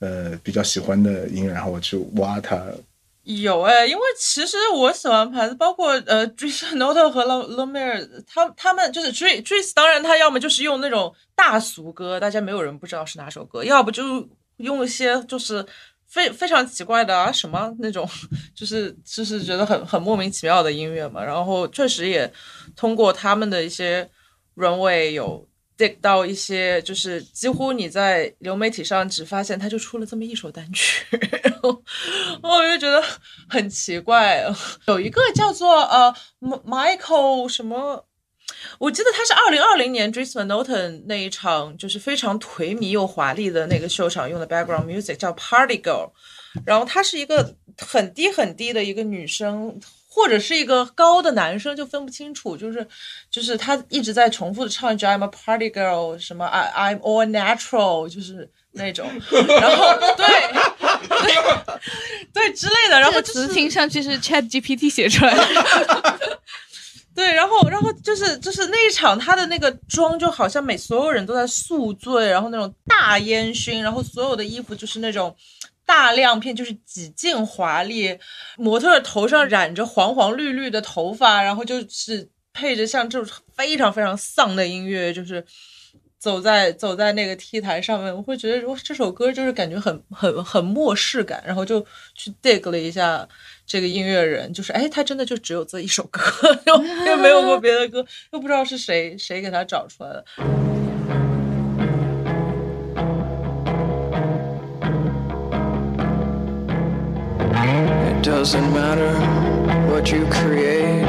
[0.00, 2.62] 呃比较喜欢的音乐，然后我去挖它。
[3.22, 15.64] 有哎，因为其实我喜欢牌子，包括呃 Dries Note 和 Lo l o m e r 他他们就是 Dries Dries，当然他要么就是用那种大俗歌，大家没有人不知道是哪首歌，要不就用一些就是
[16.08, 18.08] 非非常奇怪的啊什么那种，
[18.54, 21.22] 就是就是觉得很很莫名其妙的音乐嘛。
[21.22, 22.32] 然后确实也
[22.74, 24.10] 通过他们的一些
[24.56, 25.46] runway 有
[25.80, 31.06] dig 到一些，就是几乎你在流媒体上只发现他就出了这么一首单曲，
[31.42, 31.82] 然后
[32.42, 33.02] 我就觉得
[33.48, 34.44] 很奇怪。
[34.86, 38.06] 有一个叫做呃 Michael 什么。
[38.78, 46.10] 我记得他是二零二零年 Dries Van Noten 那一场，就是非常颓靡又华丽的那个秀场用的 background music 叫 Party Girl，
[46.66, 49.80] 然后她是一个很低很低的一个女生，
[50.12, 52.56] 或者是一个高的男生，就分不清楚。
[52.56, 52.86] 就是
[53.30, 60.26] 就是他一直在重复的唱一句 I'm a party girl，什么 I I'm all natural，就是那种，然后对
[61.08, 61.80] 对
[62.32, 66.18] 对之类的，然后就是词听上去是 Chat GPT 写出来的。
[67.12, 75.36] 对，然后然后就是就是那一场他的那个妆就好像每所有人都在宿醉，然后那种大烟熏，然后所有的衣服就是那种
[75.90, 78.16] 大亮片，就是几近华丽，
[78.56, 85.44] 模特头上染着黄黄绿绿的头发，然后就是配着像这种非常非常丧的音乐，就是
[86.16, 91.84] 走在走在那个 T 台上面，我会觉得如果这首歌就是感觉很 很很漠视感，然后就
[92.14, 93.28] 去 dig 了一下
[93.66, 96.20] 这个音乐人，就是哎，他真的就只有这一首歌，
[96.66, 100.24] 又又没有过别的歌，又不知道是谁谁给他找出来的。
[108.40, 109.12] Doesn't matter
[109.92, 111.04] what you create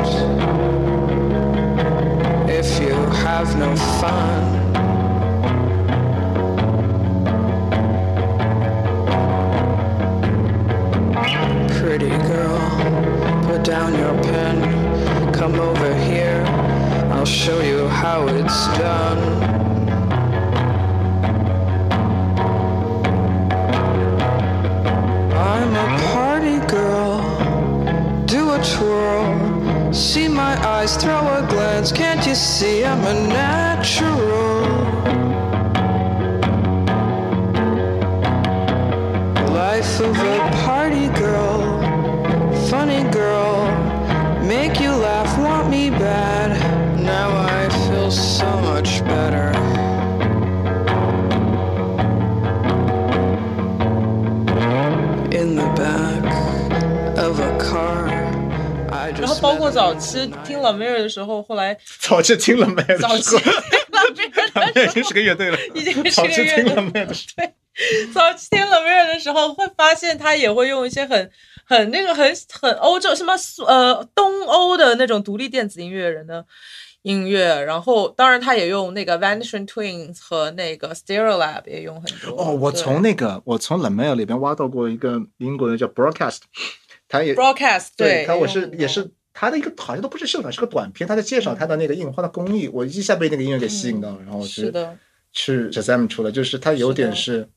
[2.50, 4.44] if you have no fun.
[11.80, 12.60] Pretty girl,
[13.46, 15.34] put down your pen.
[15.34, 16.44] Come over here,
[17.14, 19.41] I'll show you how it's done.
[30.56, 31.91] My eyes, throw a glance.
[31.91, 34.62] Can't you see I'm a natural?
[39.64, 41.60] Life of a party girl.
[42.70, 43.54] Funny girl.
[44.43, 46.49] Make you laugh, want me bad.
[46.99, 48.91] Now I feel so much
[59.42, 62.98] 包括早期.听 La Mer 的时候，后来早期听了没有？
[63.00, 63.52] 早期听
[63.92, 67.14] La Mer 他们已经是个乐队了，已经是个乐队了？
[67.36, 67.54] 对，
[68.14, 71.32] 早期听 La Mer 的时候，会发现他也会用一些很
[71.66, 72.32] 很那个很
[72.62, 76.46] 很欧洲什么苏呃东欧的那种独立电子音乐人的
[77.02, 82.39] 音乐，然后当然他也用那个 Vanishing Twins 和那个 Stereolab 也用很多。
[82.39, 86.42] 哦，我从那个我从 La Mer 里边挖到过一个英国的叫 Broadcast，
[87.08, 94.98] 他也 Broadcast 对他我是也是他的一个好像都不是秀场，是个短片，他在介绍他的那个印花的工艺，我一下被那个音乐给吸引到了，然后我就是的，
[95.32, 97.48] 去 Shazam 出了，就是他有点是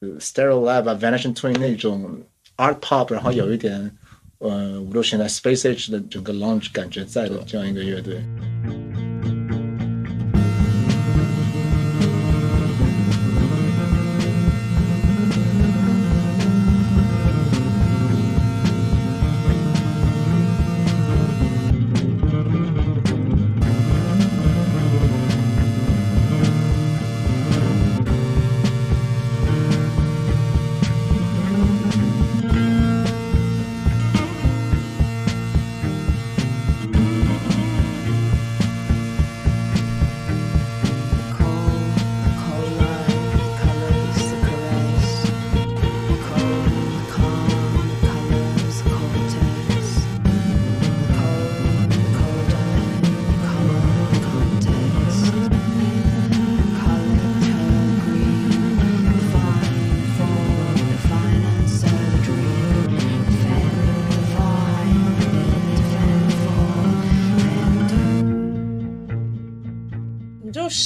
[0.00, 2.20] 呃 Stereo Lab 啊 Vanishing Twin 那种
[2.56, 3.90] art pop，然后有一点
[4.38, 8.22] 呃五六十年代 Space Age 的整个 lounge 感觉在的这样一个乐队。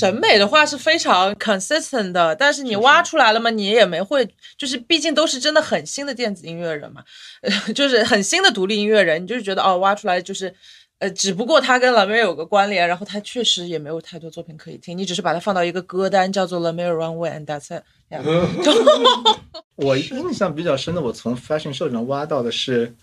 [0.01, 4.27] 审美的话是非常 consistent 的，但是你挖出来了嘛，你也没会，
[4.57, 7.05] 就是毕竟都是真的很新的电子音乐人嘛，
[7.43, 10.55] 呃， 就是很新的独立音乐人，你就是觉得哦，挖出来就是，
[11.01, 18.23] 呃，只不过他跟 La Mer 有个关联，然后他确实也没有太多作品可以听，你只是把它放到一个歌单叫做 La Mer Runway and That's it，yeah
[19.77, 22.95] 我印象比较深的，我从 Fashion Show 上挖到的是，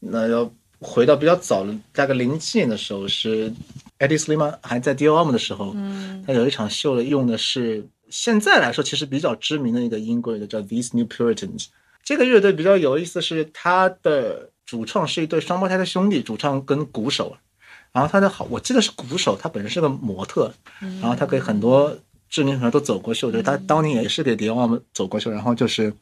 [0.00, 3.52] 那要回到比较早的，大概零七年的时候，是
[3.98, 11.66] Eddie Sliman 还在 Dior Homme 的时候，嗯他有一场秀的用的是现在来说其实比较知名的一个英国的叫 These New Puritans。
[12.04, 17.36] 这个乐队比较有意思是，他的主创是一对双胞胎的兄弟，主唱跟鼓手。
[17.92, 20.52] 然后他的好，我记得是鼓手，他本身是个模特，
[21.00, 21.96] 然后他给很多
[22.28, 25.30] 知名品牌都走过秀，就是他当年也是给 DOM 走过秀。
[25.30, 25.92] 然后就是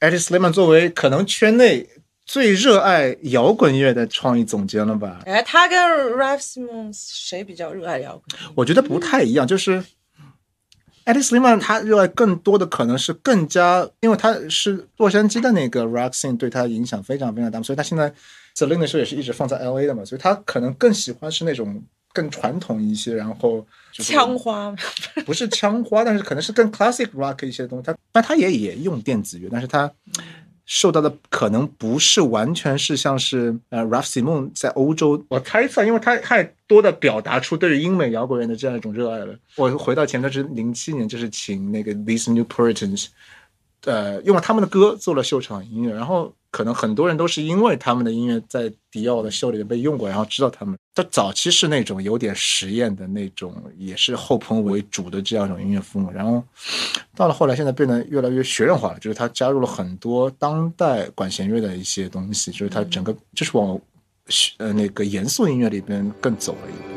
[0.00, 1.86] Eddie Sliman 作为可能圈内
[2.26, 5.20] 最热爱摇滚乐的创意总监了吧？
[5.26, 8.40] 哎，他跟 Ralph Simons 谁比较热爱摇滚？
[8.54, 9.84] 我觉得不太一样，就是
[11.04, 18.12] Eddie Sliman 他热爱更多的可能是更加，因为他是洛杉矶的那个 rock scene 对他影响非常非常大，所以他现在
[18.56, 21.82] Celine 的时候也是一直放在 L A 的嘛，所以他可能更喜欢是那种
[22.14, 24.74] 更传统一些，然后枪花，
[25.26, 27.84] 不是枪花，但是可能是更 classic rock 一些东西。
[27.84, 29.92] 他但他也也用电子乐，但是他
[30.66, 39.36] 受到的可能不是完全是像是呃 Ralph Simon 在欧洲，我猜测，因为他太多的表达出对于英美摇滚乐的这样一种热爱了。
[39.56, 43.08] 我回到前段是零七年，就是请那个 These New Puritans。
[43.84, 50.76] 呃用了他们的歌做了秀场音乐，然后可能很多人都是因为他们的音乐在迪奥的秀里面被用过，然后知道他们。
[50.94, 56.40] 他早期是那种有点实验的那种，也是后朋为主的这样一种音乐风格，然后
[57.16, 63.76] 到了后来现在变得越来越学院化了，就是他加入了很多当代管弦乐的一些东西，就是他整个就是往
[64.58, 66.93] 呃那个严肃音乐里边更走了一步。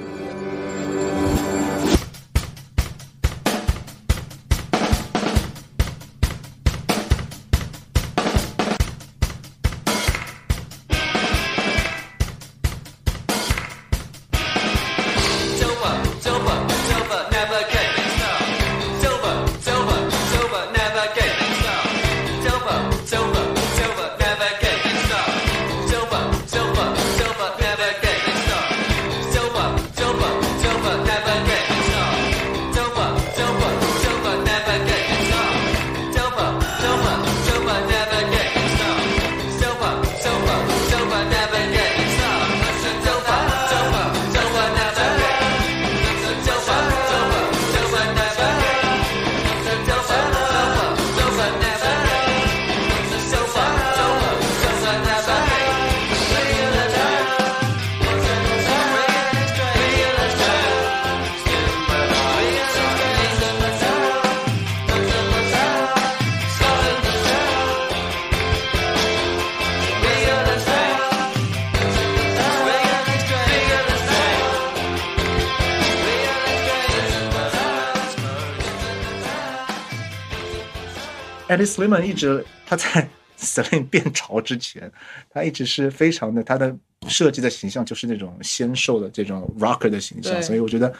[81.65, 84.91] Sliman 一直他在 Celine 变潮之前，
[85.29, 86.75] 他一直是非常的他的
[87.07, 90.91] 设计的形象就是那种纤瘦的这种 rocker 的形象，所以我觉得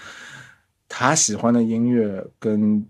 [0.87, 2.85] 他喜欢的音乐跟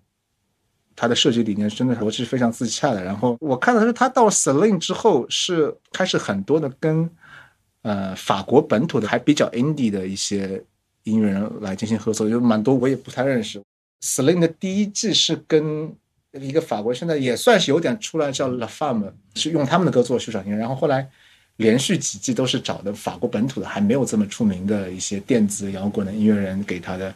[0.95, 3.03] 他的设计理念真的是非常自洽的。
[3.03, 7.09] 然后我看到是他到 Celine 之后是开始很多的跟
[7.83, 10.61] 呃法国本土的还比较 indie 的一些
[11.03, 13.61] 音乐人来进行合作，有蛮多我也不太认识。
[14.01, 15.95] Celine 的第一季是跟
[16.39, 20.57] 一个法国，现在也算是有点出来，叫 La Femme，是用他们的歌做秀场音乐。
[20.57, 21.07] 然后后来
[21.57, 27.13] 连续几季都是找的法国本土的，还没有这么出名的一些电子摇滚的音乐人给他的，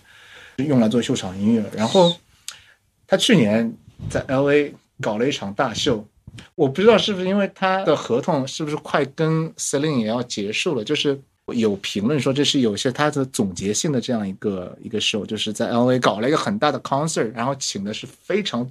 [0.57, 1.63] 用来做秀场音乐。
[1.75, 2.15] 然后
[3.07, 3.73] 他去年
[4.09, 6.07] 在 LA 搞了一场大秀，
[6.55, 11.19] 我不知道是不是因为他的合同是不是快跟 Celine 也要结束了，就是
[11.53, 18.69] 有评论说这是有些他的总结性的这样一个一个 show，就是在 LA 搞了一个很大的 concert，然后请的是非常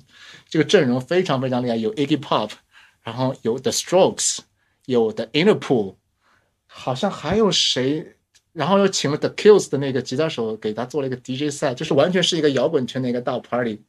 [0.49, 2.51] 这个阵容非常非常厉害，有 Iggy Pop，
[3.03, 4.39] 然后有 The Strokes，
[4.87, 5.95] 有 The Interpol，
[6.67, 8.17] 好像还有谁。
[8.53, 13.81] 然后又请了 The Kills 的那个吉他手给他做了一个 DJ set，就是完全是一个摇滚圈的一个大 party。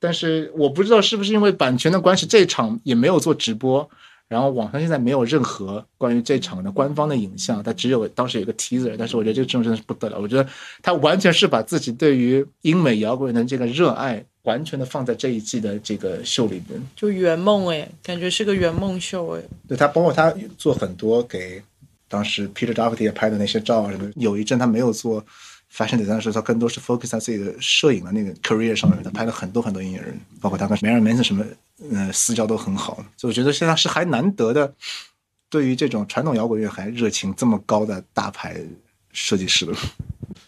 [0.00, 3.88] 但是我不知道是不是因为版权的关系，这场也没有做直播，
[4.28, 8.94] 然后网上现在没有任何关于这场的官方的影像，它只有当时有一个 teaser。
[8.98, 10.46] 但是我觉得这个阵容真的是不得了，我觉得
[10.82, 16.78] 他完全是把自己对于英美摇滚的这个热爱，完全的放在这一季的这个秀里边。
[16.94, 19.42] 就圆梦哎，感觉是个圆梦秀哎。
[19.66, 21.62] 对他，包括他做很多给
[22.06, 24.10] 当时 Peter Doherty 拍的那些照啊什么。
[24.16, 25.24] 有一阵他没有做
[25.74, 29.02] fashion design 的时候，他更多是 focus 在自己的摄影的那个 career 上面。
[29.02, 31.44] 他拍了很多很多音乐人，包括他跟 Marilyn Manson 什么，
[31.92, 32.96] 呃，私交都很好。
[33.16, 34.74] 所以我觉得现在是还难得的，
[35.48, 38.60] 对于这种传统摇滚乐还热情这么高的大牌
[39.12, 39.76] 设计师了。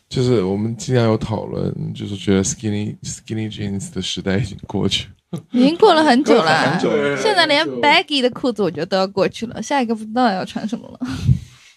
[0.09, 5.41] 就是我们经常有讨论，就是觉得 skinny skinny jeans 的时代已经过去了。
[5.53, 10.99] 已经过了很久了，很久了现在连 baggy 的裤子我觉得都要过去了，下一个不知道要穿什么了。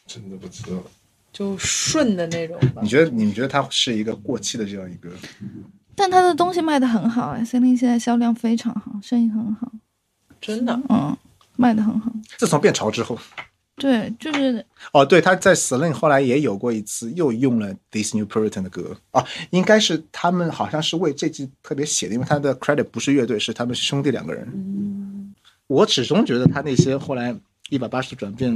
[0.08, 0.84] 真的不知道，
[1.32, 2.89] 就顺的那种吧你。
[2.89, 5.12] 觉得你们觉得它是一个过气的这样一个？
[5.96, 9.72] 但他的东西卖的很好哎，Celine 现在销量非常好，生意很好，
[10.41, 11.16] 真的，嗯，
[11.56, 12.12] 卖的很好。
[12.38, 13.18] 自从变潮之后，
[13.76, 18.96] 对，就是哦，对，他在 Celine 后来也有过一次，又用了 This New Puritan 的歌。
[19.12, 25.34] 啊，应该是他们好像是为这季特别写的，因为他的 credit 不是乐队，是他们是兄弟两个人。
[25.68, 27.36] 我始终觉得他那些后来
[27.70, 28.52] 一百八十度转变，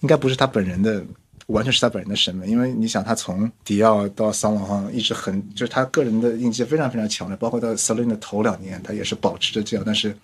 [0.00, 1.04] 应该不是他本人的，
[1.52, 10.16] 完全是他本人的审美，因为你想他从迪奥到桑朗哈一直很，就是他个人的印记非常非常强的，包括到 Celine 的头两年，他也是保持着这样，但是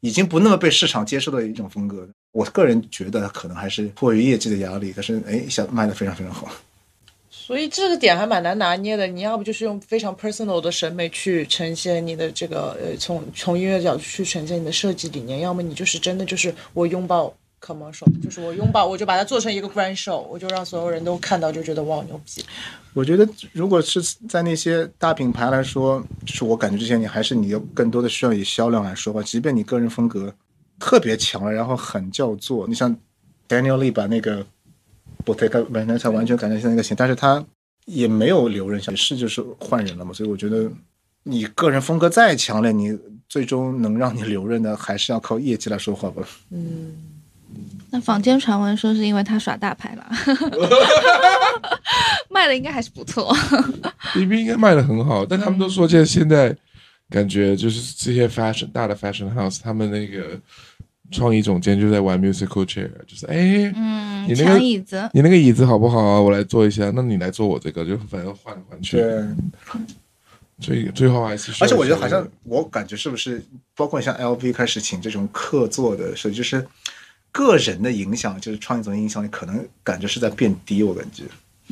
[0.00, 2.06] 已经不那么被市场接受的一种风格。
[2.32, 6.50] 我个人觉得可能还是迫于业绩的压力，但是哎，一下卖的非常非常好。
[7.30, 9.06] 所以这个点还蛮难拿捏的。
[9.06, 17.32] 你要不就是用非常 personal 的审美去呈现你的这个呃，从从音乐角度去呈现你的设计理念，要么你就是真的就是我拥抱
[17.64, 22.44] commercial，就是我拥抱，我就把它做成一个 grand show，我就让所有人都看到，就觉得哇牛逼。
[22.92, 29.22] 我觉得，如果是在那些大品牌来说，就是我感觉这些你还是你要更多的需要以销量来说吧。
[29.22, 30.32] 即便你个人风格
[30.78, 32.94] 特别强了，然后很叫做，你像
[33.48, 34.44] Daniel Lee 把那个
[35.24, 37.44] Bottega Veneta 完全改成现在那个型，但是他
[37.86, 40.12] 也没有留人下，也是就是换人了嘛。
[40.12, 40.70] 所以我觉得，
[41.24, 42.96] 你个人风格再强烈，你
[43.28, 46.22] 最终能让你留任的，还是要靠业绩来说话吧。
[47.94, 50.04] 那坊间传闻说是因为他耍大牌了，
[52.28, 53.32] 卖的应该还是不错。
[54.12, 56.56] B B 应该卖的很好，但他们都说现在现在
[57.08, 60.36] 感觉就是这些 fashion 大的 fashion house，他们那个
[61.12, 66.20] 创意总监就在玩 musical chair，就是哎，嗯，你那个抢椅子，你那个椅子好不好啊？
[66.20, 68.96] 我来坐一下，那你来坐我这个，就反正换来换去。
[68.96, 69.24] 对，
[70.60, 73.40] 最最后还是而且我觉得好像我感觉是不是，
[73.76, 76.66] 包括像 LV 开始请这种客座的设计，就是
[77.34, 80.84] 个人的影响，就是创意总监影响力，可能感觉是在变低。
[80.84, 81.24] 我感觉，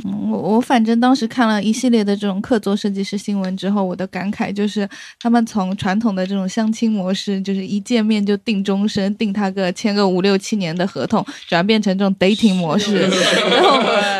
[0.04, 4.88] 嗯，我我反正当时看了一系列的这种客座设计师新闻之后，我的感慨就是，
[5.20, 13.02] 他们从传统的这种相亲模式，就是一见面就定终身，定他个签个五六七年的合同，转变成这种 dating 模式。
[13.48, 13.76] 然后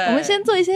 [0.09, 0.73] 我们先做一些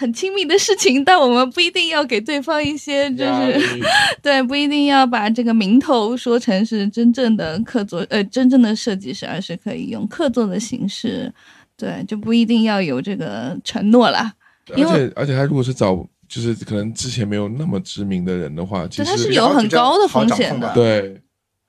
[0.00, 3.60] 很亲密的事情，但我们不一定要给对方一些 就是
[4.22, 11.30] 对，不一定要把这个名头说成是真正的客座，呃，真正的设计师，而是可以用客座的形式，
[11.76, 14.32] 对，就不一定要有这个承诺啦。
[14.70, 15.94] 而且而且他如果是找
[16.26, 20.72] 就是可能之前没有那么知名的人的话，其实他是有很高的风险的。
[20.72, 21.20] 对，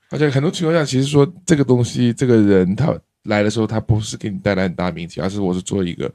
[0.08, 6.10] 而且很多情况下，其实说这个东西，这个人他来的时候，他不是给你带来很大名气，而是我是做一个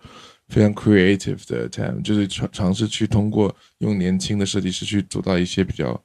[0.50, 6.02] 非常 creative 的 time，就是尝尝试去通过用年轻的设计师去做到一些比较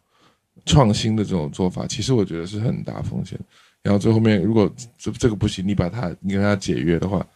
[0.67, 1.87] 创新的这种做法。
[1.87, 3.39] 其实我觉得是很大风险。
[3.83, 7.27] 然后最后面，如果这这个不行，你把它你跟他解约的话，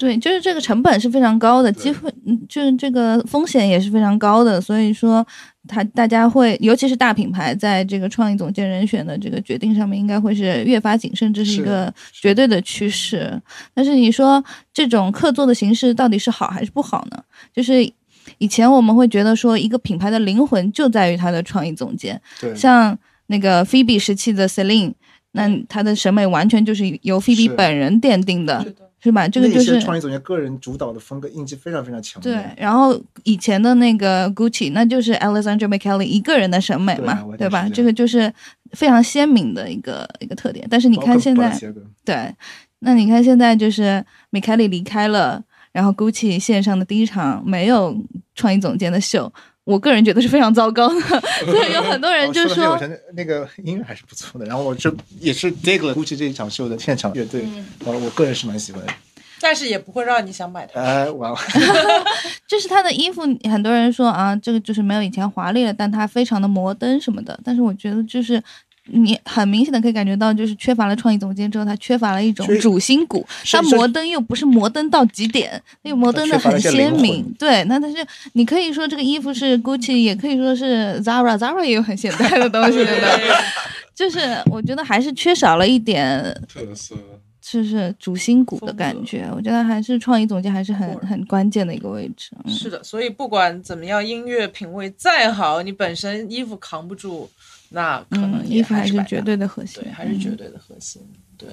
[0.00, 5.24] 对，就是这个成本是非常高的，机会嗯就是这个风险也是非常高的，所以说
[5.68, 13.38] 他大家会，尤其是大品牌，在这个创意总监人选的这个决定上面，应该会是越发谨慎，这是一个绝对的趋势。
[13.74, 17.22] 但是你说这种客座的形式到底是好还是不好呢？
[17.52, 17.84] 就是
[18.38, 24.94] 以前我们会觉得说，一个品牌的灵魂就在于它的创意总监，对，像那个 Phoebe 时期的 Celine，
[25.32, 28.64] 那她的审美完全就是由 Phoebe 本人奠定的
[29.02, 29.26] 是，吧？
[29.28, 32.32] 这个就是创意总监个人主导的风格印记非常非常强烈。
[32.32, 37.68] 对，然后以前的那个 Gucci，那就是 Alexander McQueen 一个人的审美嘛，对啊对吧？
[37.72, 38.32] 这个就是
[38.72, 40.66] 非常鲜明的一个一个特点。
[40.70, 41.58] 但是你看现在，
[42.04, 42.34] 对，
[42.80, 47.96] 那你看现在就是米凯里离开了，然后 Gucci 线上的第一场没有
[48.34, 49.32] 创意总监的秀，
[49.70, 51.00] 我个人觉得是非常糟糕的。
[51.46, 54.44] 所以有很多人哦就说说那个音乐还是不错的。
[54.46, 58.92] 然后我就也是 dig 了 Gucci 这一场秀的现场乐队，嗯我我个人是蛮喜欢的。
[59.40, 60.80] 但是也不会让你想买它。
[60.80, 61.34] 哎，哇，
[62.46, 67.38] 就是他的衣服，很多人说啊，这个就是没有以前华丽了，但它非常的摩登什么的。
[67.42, 68.42] 但是我觉得就是。
[68.92, 73.26] 你很明显的可以感觉到，就是缺乏了创意总监之后，他缺乏了一种主心骨。
[73.50, 77.24] 他摩登又不是摩登到极点，那个摩登的很鲜明。
[77.38, 77.98] 对，那但是
[78.34, 83.08] 你可以说这个衣服是 Gucci，也可以说是 Zara，Zara 也有很现代的东西，对吧？
[83.94, 86.22] 就是我觉得还是缺少了一点
[86.52, 86.94] 特色。
[87.42, 89.26] 就是主心骨的感觉。
[89.34, 92.30] 我觉得还是创意总监还是很很关键的一个位置。
[92.44, 97.28] 嗯是的，所以不管怎么样，音乐品味再好，你本身衣服扛不住，
[97.70, 101.00] 那可能嗯，衣服还是绝对的核心对，，还是绝嗯对的核心。
[101.38, 101.48] 对，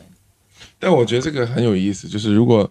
[0.80, 2.69] 但我觉得这个很有意思，就是如果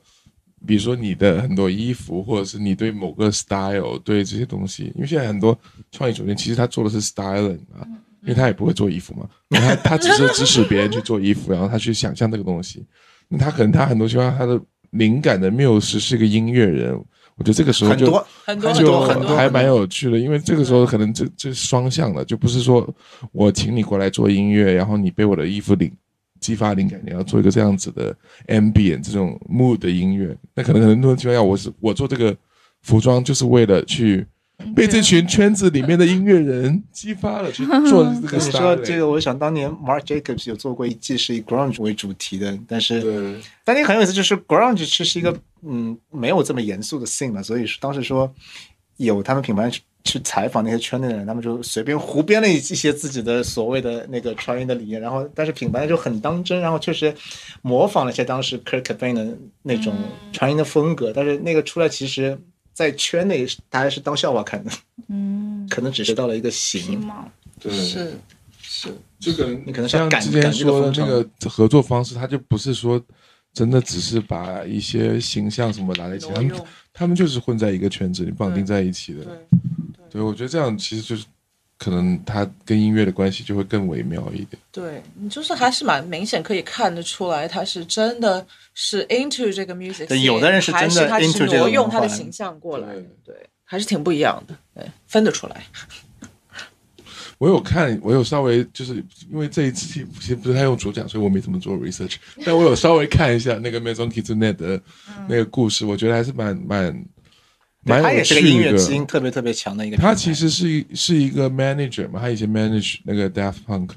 [0.67, 5.57] 比如说你的很多衣服，或者是你对某个 style 对这些东西，因为现在很多
[5.93, 7.87] 创意总监其实他做的是 styling 啊，
[8.23, 12.85] 因为他也不会做衣服嘛，他他只是指使别人去做衣服，然后他去想象这个东西，
[13.29, 14.61] 那他可能他很多情况下他的
[14.91, 16.99] 灵感的缪斯是个音乐人，
[17.37, 18.11] 我觉得这个时候就
[18.45, 22.89] 很多很多很就还蛮有趣的，因为这个时候可能这这是双向的，就不是说
[23.31, 25.93] 我请你过来做音乐，然后你被我的衣服领
[26.41, 28.17] 激发灵感，你要做一个这样子的
[28.49, 32.35] ambient 这种 mood 的音乐，那可能很多情况下我是我做这个
[32.83, 34.27] 服装就是为了去
[34.75, 38.51] 被这群圈子里面的音乐人 激发了去做这个 你。
[38.51, 48.33] 说这个，我想当年 Mark Jacobs 有做过一季是以 grunge 为主题的，但是对但那个很有意思，就是 grunge 其实是一个嗯没有这么严肃的 thing 嘛，所以当时说
[48.97, 57.15] 有他们品牌去去采访那些圈内的人，他们就随便胡编了一一些自己的所谓的那个穿衣的理念，然后但是品牌就很当真，然后确实
[57.61, 59.95] 模仿了一些当时 Kurt Cobain 的那种
[60.33, 62.39] 穿衣的风格，但是那个出来其实。
[62.77, 64.71] 在圈内，大家是当笑话看的，
[65.09, 67.01] 嗯， 可能只是到了一个形。
[67.01, 67.27] 毛，
[67.59, 67.73] 对。
[67.73, 68.13] 是
[68.61, 73.03] 是，就可能你可能是要像之前说的那个合作方式，他就不是说
[73.55, 76.53] 真的只是把一些形象什么拿在一起，他们
[76.93, 79.25] 他们就是混在一个圈子里绑定在一起的。
[79.25, 79.33] 对。
[80.11, 81.25] 对，我觉得这样其实就是
[81.79, 84.61] 可能它跟音乐的关系就会更微妙一点。
[84.73, 93.35] 对你就是还是蛮明显可以看得出来，他是真的是 into 这个 music，对有的人是真的还是他是这个挪用他的形象过来对，对，
[93.65, 95.65] 还是挺不一样的，对，分得出来。
[97.39, 98.95] 我有看，我有稍微就是
[99.31, 102.15] 因为这一次其实不是他用主讲，所以我没怎么做 research，
[102.47, 104.81] 但我有稍微看一下那个 Maison Kitsunet 的
[105.29, 107.05] 那个故事，我觉得还是蛮蛮
[107.87, 109.97] 蛮有他也是个音乐基因特别特别强的一个。
[109.97, 113.91] 他其实是一是一个 manager 嘛，他以前 manage 那个 Daft Punk，、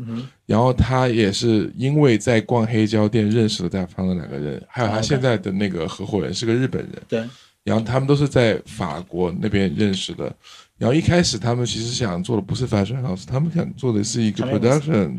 [0.45, 7.24] 然嗯后他也是因为在逛黑胶店认识了 Daft Punk 的两个人，还有哦他现在的那个合伙人是个日本人，对，
[7.64, 10.34] 然后他们都是在法国那边认识的。
[10.78, 15.11] 然后一开始他们其实想做的不是 fashion house，他们想做的是一个 production，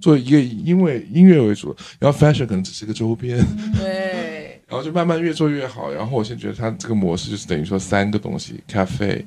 [0.00, 3.38] 做一个因为音乐为主，然后 fashion 可能只是个周边，
[3.78, 4.37] 对，
[4.68, 5.90] 然后就慢慢越做越好。
[5.92, 9.24] 然后我现在觉得他这个模式就是等于说三个东西：cafe、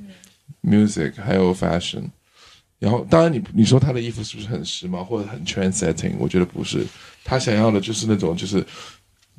[0.64, 2.04] music 还有 fashion。
[2.80, 6.14] 然后当然你你说他的衣服是不是很时髦或者很 trend setting？
[6.18, 6.86] 我觉得不是，
[7.24, 8.66] 他想要的就是那种就是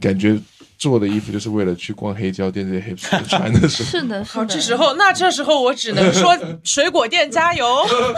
[0.01, 0.39] 感觉
[0.79, 3.91] 做的衣服就是为了去逛黑胶店这些 hipster 穿的时候。
[3.91, 7.66] 是的，是好，这时候那这时候我只能说 水果店加油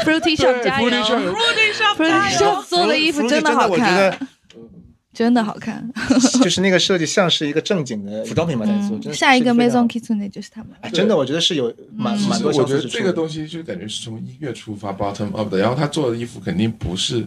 [0.05, 2.63] Fruity Shop 加油 Fruity Shop，Fruity Shop，Fruity 加油。
[2.69, 4.19] 做的衣服真的好看得，
[5.15, 5.89] 真的好看。
[6.43, 8.91] 就是那个设计像是一个正经的服装品牌在做。
[8.99, 10.73] 真的嗯下一个 Maison Kitsune 就是他们。
[10.81, 12.99] 哎真的，我觉得是有蛮嗯蛮多我觉得相似之处。
[12.99, 15.59] 这个东西就感觉是从音乐出发，bottom up 的。
[15.59, 17.25] 然后他做的衣服肯定不是，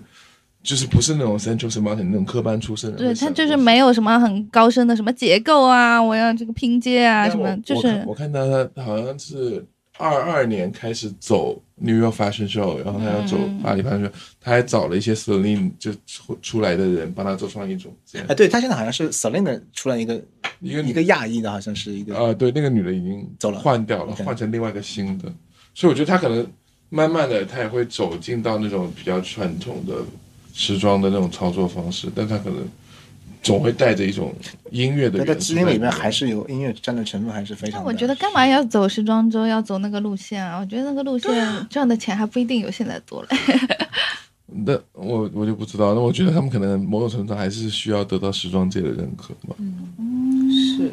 [0.62, 2.98] 就是不是那种 Central s m a r t 那种科班出身的。
[2.98, 8.46] 对，他就是没有什么很高深的什么结构啊，我要这个拼接啊什么就是我看到
[8.76, 9.66] 他好像是
[9.98, 18.26] 二二年开始走 New York Fashion Show，然后他要走嗯巴黎 Fashion Show，他还找了一些 Celine 就出出来的人帮他做创意总监。
[18.28, 20.22] 哎，对他现在好像是 Selina 出来一个
[20.60, 25.32] 一个一个亚裔的，好像是一个啊、对，那个女的已经走了换掉了，换成另外一个新的。
[25.76, 26.46] 所以我觉得他可能
[26.90, 29.94] 慢慢的，他也会走进到那种比较传统的
[30.54, 32.68] 时装的那种操作方式，但他可能
[33.44, 34.34] 总会带着一种
[34.72, 37.78] 音乐的他元素的基因里面还是有音乐占的成分，还是非常大。
[37.78, 40.60] 但我觉得干嘛要走时装周，要走那个路线啊？
[40.60, 43.30] 我觉得那个路线赚的钱还不一定有现在多了。
[44.66, 49.56] 那我我就不知道，那我觉得他们可能某种程度上还是需要得到时装界的认可嘛。
[50.50, 50.92] 是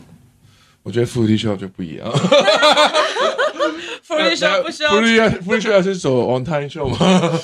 [0.83, 2.11] 我觉得 Fruity Shop 就不一样
[4.07, 7.41] Fruity Shop 不需要 Fruity Fruity Shop 是走 On Time Show 吗？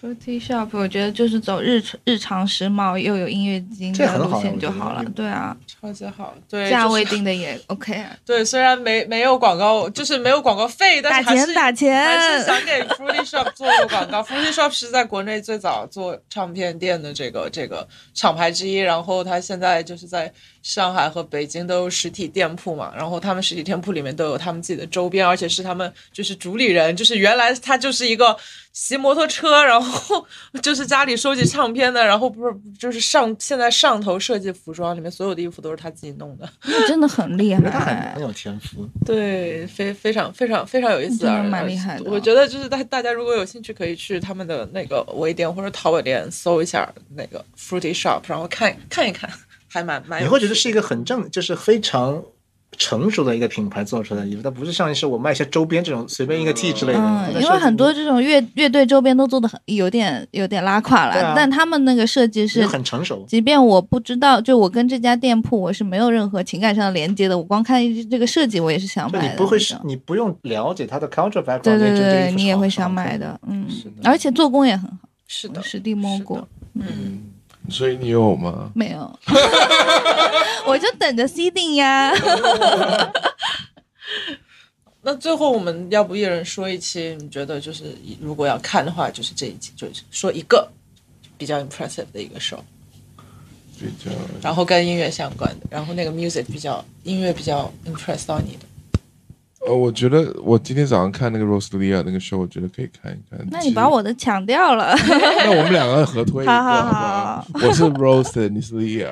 [0.00, 5.04] Fruity Shop 我觉得就是走日日常时髦又有音乐基因的路线就好了。
[5.14, 8.16] 对啊，超级好，对，价位定的也 OK 啊。
[8.24, 14.22] 对，虽然没没有广告，就是没有广告费，但是还是钱打钱还是想给 Fruity Shop 做个广告。
[14.22, 20.32] Fruity Shop 是在国内最早做唱片店的这个这个厂牌之一，然后他现在就是在
[20.62, 28.36] 上海和北京都有实体店铺嘛，然后他们实体店铺里面都有他们自己的周边，而且是他们就是主理人，就是原来他就是一个
[28.80, 30.24] 骑摩托车，然后
[30.62, 36.48] 就是家里收集唱片的，然后不是就是上现在上头设计服装里面所有的衣服都是他自己弄的。
[36.86, 38.22] 真的很厉害很。
[38.22, 38.88] 有天赋。
[39.04, 49.28] 对，非非常非常非常有意思啊，蛮厉害的我觉得就是大大家如果有兴趣，可以去他们的那个微店或者淘宝店搜一下那个 Fruity Shop，然后看看一看，
[49.66, 50.22] 还蛮蛮。
[50.22, 52.22] 你会觉得是一个很正，就是非常
[52.78, 56.98] 成熟的一个品牌做出来的衣服，它不是像是我卖一些周边这种随便一个 T 之类的。
[57.00, 63.24] 嗯，因为很多这种乐乐队周边都做的很有点有点拉垮了，啊但他们那个设计是是很成熟。
[63.28, 69.28] 即便我不知道，就我跟这家店铺我是没有任何情感上的连接的，我光看这个设计，我也是想买的。
[69.32, 74.96] 你不会，是你不用了解它的 culture background，对对对，衣服是好你也会想买的，嗯是的，而且做工也很好，
[75.26, 77.18] 是的，实地摸过，嗯，
[77.70, 78.70] 所以你有吗？
[78.74, 79.18] 没有，
[80.66, 82.12] 我就等着 C 定呀。
[85.02, 87.16] 那最后我们要不一人说一期？
[87.20, 90.68] 你觉得就是如果要看的话，就是这一期，就是说一个
[91.38, 92.58] 比较 impressive 的一个 show，
[93.78, 94.10] 比较
[94.42, 98.66] 然后跟音乐相关的，然后那个 music 比较音乐比较 impress 到你的。
[99.66, 103.44] 呃，我觉得我今天早上看那个 Rosalia 那个 show，我觉得可以看一看。
[103.50, 104.94] 那你把我的抢掉了，
[105.44, 109.10] 那我们两个合推一个，好好好不好 我是 Rose，你是 Lia。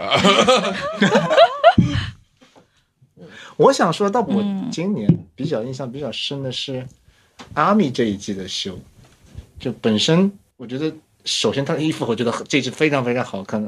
[3.56, 6.86] 我想说到我嗯今年比较印象比较深的是
[7.54, 8.78] 阿米这一季的秀，
[9.58, 10.92] 就本身我觉得
[11.24, 13.60] 首先他的衣服我觉得这一季非常非常好看，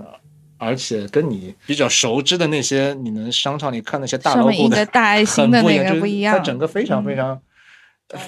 [0.59, 6.45] 而且跟你比较熟知的那些你能商场里看那些大上 logo 的大爱心的那很不一样，就是个不一样嗯它。
[6.45, 7.41] 整个非常非常、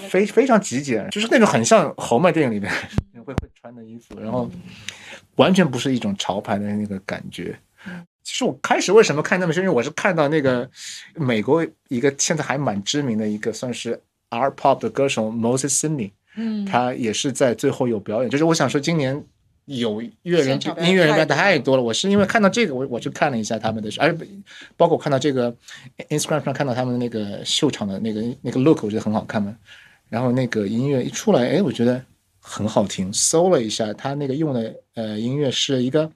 [0.08, 2.72] 非非常极简，就是那种很像豪迈电影里面
[3.24, 4.50] 会会穿的衣服，然后
[5.36, 7.58] 完全不是一种潮牌的那个感觉。
[8.22, 10.68] 其实我开始为什么看那么深，因为我是看到那个
[11.14, 18.30] 美国一个现在还蛮知名的一个算是 R pop 的歌手 Moses Simney，嗯，他也是在最后有表演。
[18.30, 19.24] 就是我想说，今年
[19.78, 21.82] 有乐人音乐人表演太多了。
[21.82, 24.12] 我是因为看到这个，我我去看了一下他们的，而
[24.76, 25.54] 包括我看到这个
[26.08, 29.56] Instagram 上看到他们的那个秀场的那个那个 look，我觉得很好看嘛。
[30.08, 32.02] 然后那个音乐一出来，哎，我觉得
[32.40, 33.12] 很好听。
[33.12, 36.10] 搜了一下，他那个用的呃音乐是一个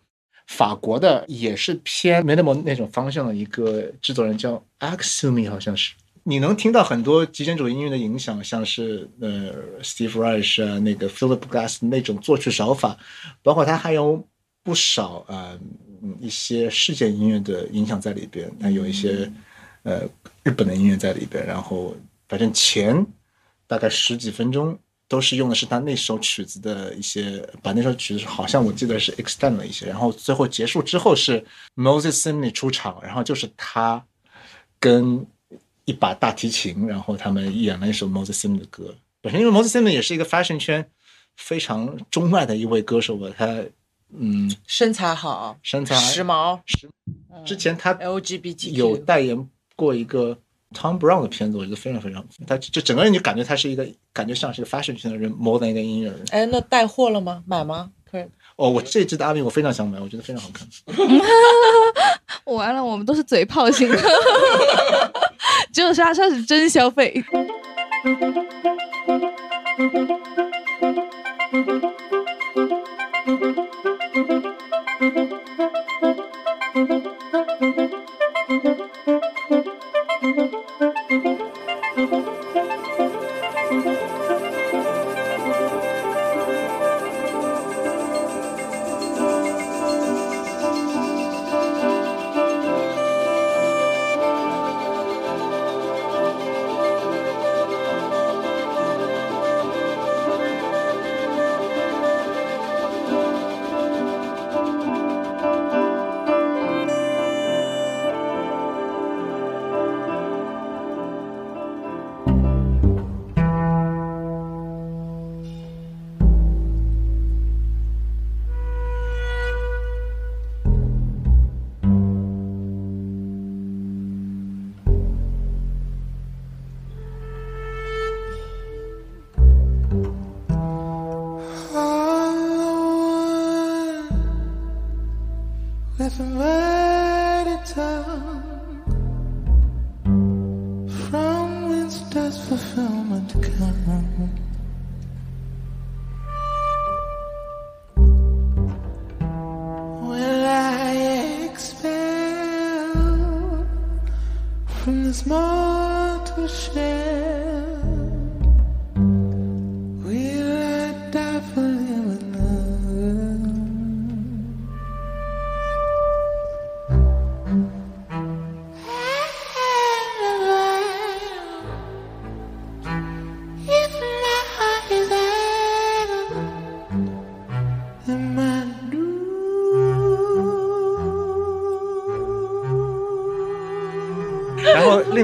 [0.48, 5.94] 法国的，也是偏 minimal 那种方向的一个制作人，叫 Axumi，好像是。
[6.26, 9.52] 你能听到很多极简主义音乐的影响，像是呃
[9.82, 12.96] Steve Reich 啊，那个 Philip Glass 那种作曲手法，
[13.42, 14.26] 包括他还有
[14.62, 15.58] 不少呃
[16.18, 19.30] 一些世界音乐的影响在里边，那有一些
[19.82, 20.00] 呃
[20.42, 21.94] 日本的音乐在里边，然后
[22.26, 23.06] 反正前
[23.66, 31.44] 大概十几分钟都是用的是他那首曲子的一些，把那首曲子好像我记得是 extend 了一些，然后最后结束之后是
[31.76, 34.02] Moses Simney 出场，然后就是他
[34.80, 35.26] 跟
[35.84, 38.94] 一把大提琴，然后他们演了一首 Moses Simney 的歌。
[39.20, 40.88] 本身因为 Moses Simney 也是一个 fashion 圈
[41.36, 43.64] 非常钟爱的一位歌手吧，他
[44.16, 46.88] 嗯身材好，身材时髦时
[47.44, 50.38] 之前他，LGBT 有代言过一个
[50.72, 56.24] Tom Brown 的片子，我觉得非常非常，他就整个人就感觉他是一个感觉像是 fashion 圈的人，more than 一个音乐人。
[56.30, 57.42] 哎，那带货了吗？
[57.46, 57.90] 买吗？
[58.10, 58.24] 可以。
[58.56, 60.68] 哦，我这一支的阿明我非常想买，我觉得非常好看。
[62.44, 63.98] 完了，我们都是嘴炮型的，
[65.74, 67.24] 只有莎莎是真消费。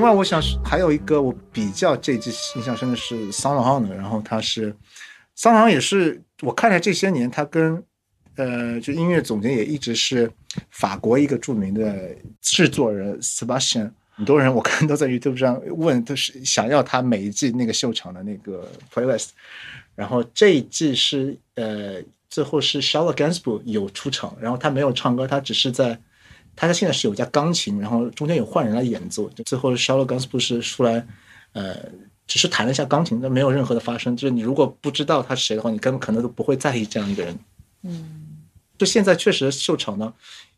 [0.01, 4.75] 另外我想是还有一个我比较这一季印象深的是桑朗的，然后他是
[5.35, 7.85] 桑朗也是我看了这些年他跟
[8.37, 10.33] 呃就音乐总监也一直是
[10.71, 13.91] 法国一个著名的制作人 Sebastian。
[14.13, 19.29] 很多人我看都在 YouTube 上问，都是想要他每一季那个秀场的那个 playlist。
[19.95, 26.01] 然后这一季是呃，最后是 Charlotte g a n s b o r g 有出场，然后他没有唱歌，他只是在，
[26.55, 29.29] 他家现在是有架钢琴，然后中间有换人来演奏。
[29.31, 31.07] 就最后 Charlotte Gainsbourg 是出来，
[31.53, 31.77] 呃，
[32.27, 34.17] 只是弹了一下钢琴，但没有任何的发生。
[34.17, 37.39] 就是你如果不知道他是谁的话，你根本可能都不会在意这样一个人。
[37.83, 38.45] 嗯，
[38.77, 40.13] 就现在确实秀场呢，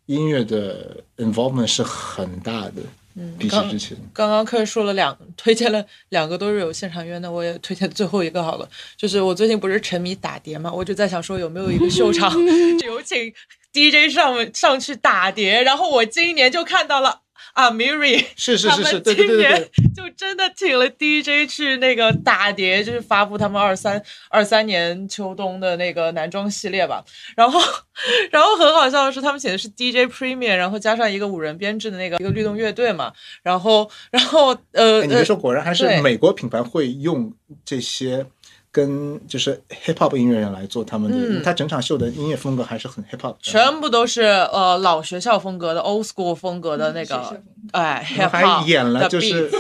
[0.07, 2.83] 音乐的 involvement 是很大的，
[3.15, 3.97] 嗯比起刚之前。
[4.13, 8.69] 刚刚科说了两，推荐了两个都是有现场约，那我也推荐最后一个好了。
[8.97, 12.33] 就是我最近不是沉迷打碟嘛，我就在想说有没有一个秀场
[12.85, 13.33] 有请
[13.73, 17.22] DJ 上上去打碟，然后我今年就看到了
[17.53, 19.71] 啊 Miri， 是是是是，对对对对。
[19.95, 27.05] 就真的请了 DJ 去那个打碟，就是发布他们二三二三年秋冬的那个男装系列吧。
[27.37, 27.61] 然后，
[28.33, 33.13] 然后很好笑的是，他们写的是 DJ Premium，然后加上一个五人编制的那个一个律动乐队嘛。
[33.43, 37.33] 然后，然后呃，哎，你别说，果然还是美国品牌会用
[37.65, 38.25] 这些
[38.73, 41.43] 跟就是 hip hop 音乐人来做他们的，嗯。
[41.45, 43.39] 他整场秀的音乐风格还是很 hip hop 的。
[43.43, 47.41] 全部都是呃老学校风格的 old school 风格的那个，
[47.73, 49.51] 哎然 hip 后还 hop 演了就是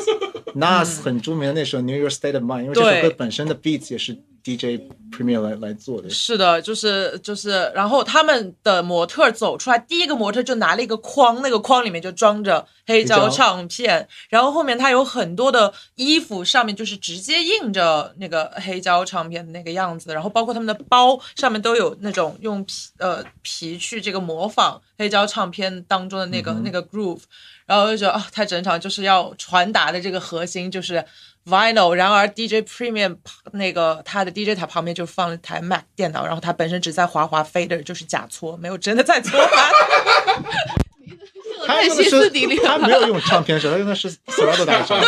[0.56, 6.10] Nas 很著名的那首《New York State of Mind》，因为这首歌本身的 beats 也是 DJ Premier 来来做的。
[6.10, 27.20] 是的，就是就是，然后他们的模特走出来，第一个模特就拿了一个筐，那个筐里面就装着黑胶黑胶唱片，然后后面他有很多的衣服，上面就是直接印着那个黑胶唱片的那个样子，然后包括他们的包上面都有那种用皮呃皮去这个模仿黑胶唱片当中的那个、那个 groove，
[27.66, 31.04] 然后我就觉得啊，他整场就是要传达的这个核心就是
[31.46, 33.16] vinyl，然而 DJ Premium
[33.52, 39.72] 那个他的 DJ 台旁边就放了台 Mac 电脑，然后他本身只在滑滑 fader，就是假搓，没有真的在搓盘。
[41.66, 44.96] 他用的歇斯是底里了他没有用唱片手，他用的是 Serato 打手。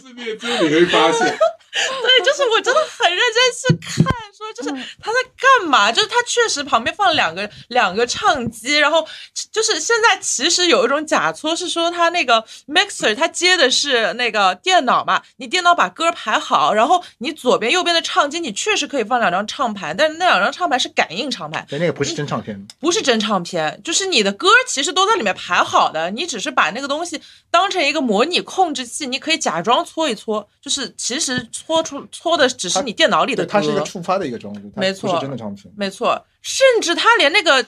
[0.00, 1.36] 是你也只有你会发现，
[2.02, 4.04] 对，就是我真的很认真去看，
[4.36, 4.70] 说就是
[5.00, 5.90] 他在干嘛？
[5.90, 9.06] 就是他确实旁边放了两个两个唱机，然后
[9.50, 22.52] 就是现在其实有一种假搓，是说他那个 mixer 他接的是那个电脑嘛，你电脑把歌排好，然后你左边右边的唱机你确实可以放两张唱盘，但是那两张唱盘是感应唱盘，对，那个不是真唱片。
[22.80, 27.18] 不是真唱片，就是你的歌其实都在里面排好的，你只是把那个东西
[27.50, 33.52] 当成一个模拟控制器，你可以假装搓一搓，就是其实搓出搓的只是你电脑里的对，歌。
[33.52, 35.72] 它是一个触发的一个装置，没错不是真的唱片。
[35.76, 37.64] 没错，甚至他连那个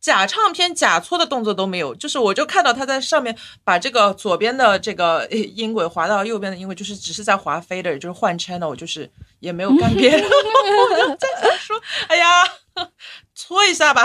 [0.00, 9.10] 假唱片假搓的动作都没有，就是我就看到他在上面把这个左边的这个呃 音轨滑到右边的音轨，就是只是在滑 fader，就是换 channel，就是
[9.40, 10.24] 也没有干别的。
[10.26, 12.26] 我就在想说，哎呀，
[13.34, 14.04] 搓一下吧。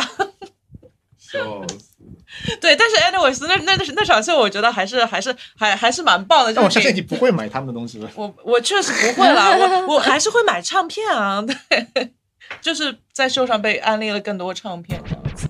[1.17, 1.88] 笑死。
[2.61, 6.53] 对，但是 anyways 那那那那场秀，我觉得还是还是还还是蛮棒的。
[6.53, 8.07] 但我相信你不会买他们的东西的。
[8.15, 9.51] 我我确实不会啦，
[9.87, 12.11] 我 我还是会买唱片啊，对，
[12.61, 15.48] 就是在秀上被安利了更多唱片这样子。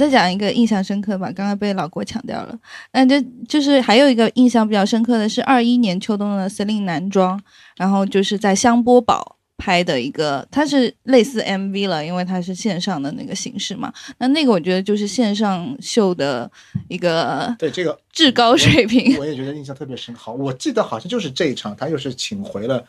[0.00, 2.58] 再讲一个印象深刻吧，刚刚被老郭强调了。
[2.92, 7.38] 那就就是还有一个印象比较深刻的是二一年秋冬的 Celine 男装，
[7.76, 13.92] 然后就是在香波堡拍的一个，它是类似 MV 了，因为它是线上的那个形式嘛。
[14.16, 16.50] 那那个我觉得就是线上秀的
[16.88, 19.18] 一个对这个至高水平。
[19.18, 20.14] 我也觉得印象特别深。
[20.14, 22.82] 好，我记得好像就是这一场，他又是请回了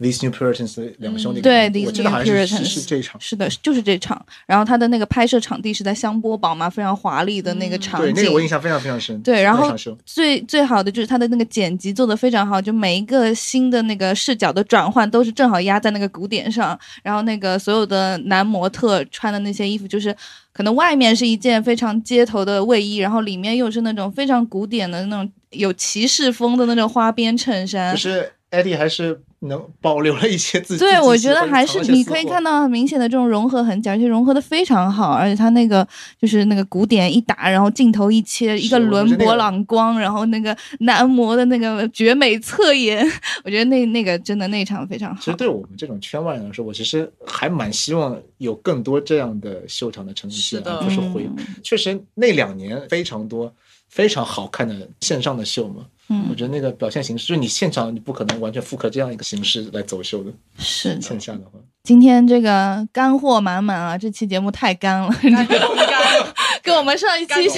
[0.00, 1.40] These New Puritans 的两个兄弟。
[1.40, 3.20] 对我，These 记得 New 好像是 Puritans 是是这一场。
[3.20, 4.24] 是的，就是这场。
[4.46, 9.20] 然后他的那个拍摄场地是在香波堡嘛，非常华丽的那个场景对，那个我印象非常非常深。
[9.22, 20.14] 对，然后最最好的就是他的那个剪辑做的非常好，就每一个新的那个视角的转换都是正好压在那个鼓点上，然后那个所有的男模特穿的那些衣服，就是
[20.52, 28.00] 可能外面是一件非常街头的卫衣，然后里面又是那种非常古典的那种有骑士风的那种花边衬衫就。
[28.00, 30.80] 是 Eddie 还是能保留了一些自己。
[30.80, 35.86] 对，我觉得还是你可以看到很明显的这种融合痕迹，而且融合的非常好，而且它那个
[36.20, 43.04] 就是那个鼓点一打，然后镜头一切，一个是我觉轮勃得那个朗光，然后那个男模的那个绝美侧颜，
[43.44, 45.36] 我觉得那那个真的那场非常好其实。
[45.36, 51.28] 对我们这种圈外人来说，我其实还蛮希望有更多这样的秀场的呈现，是的而不是回。
[51.36, 53.52] 嗯确实那两年非常多
[53.94, 61.00] 非常好看的线上的秀嘛，嗯我嗯，觉得那个表现形式，就是你现场你不可能完全复刻这样一个形式来走秀的，是的。
[61.00, 61.60] 线下的话。
[61.84, 65.14] 今天这个干货满满啊，这期节目太干了，
[66.64, 67.48] 跟我们上一期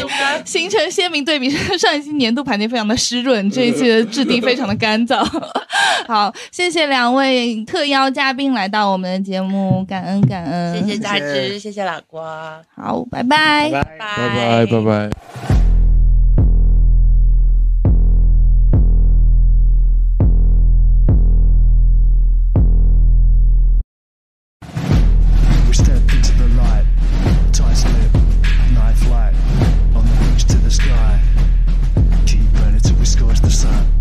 [0.45, 1.49] 形成鲜明对比。
[1.79, 5.25] 上一期年度盘点非常的湿润，这一期的质地非常的干燥。
[6.07, 14.17] 好，谢谢两位特邀嘉宾来到我们的节目，感恩感恩，谢谢大谢谢芝，谢谢老瓜，好，拜拜拜拜。
[14.17, 15.76] 拜拜拜拜。
[33.57, 33.96] side.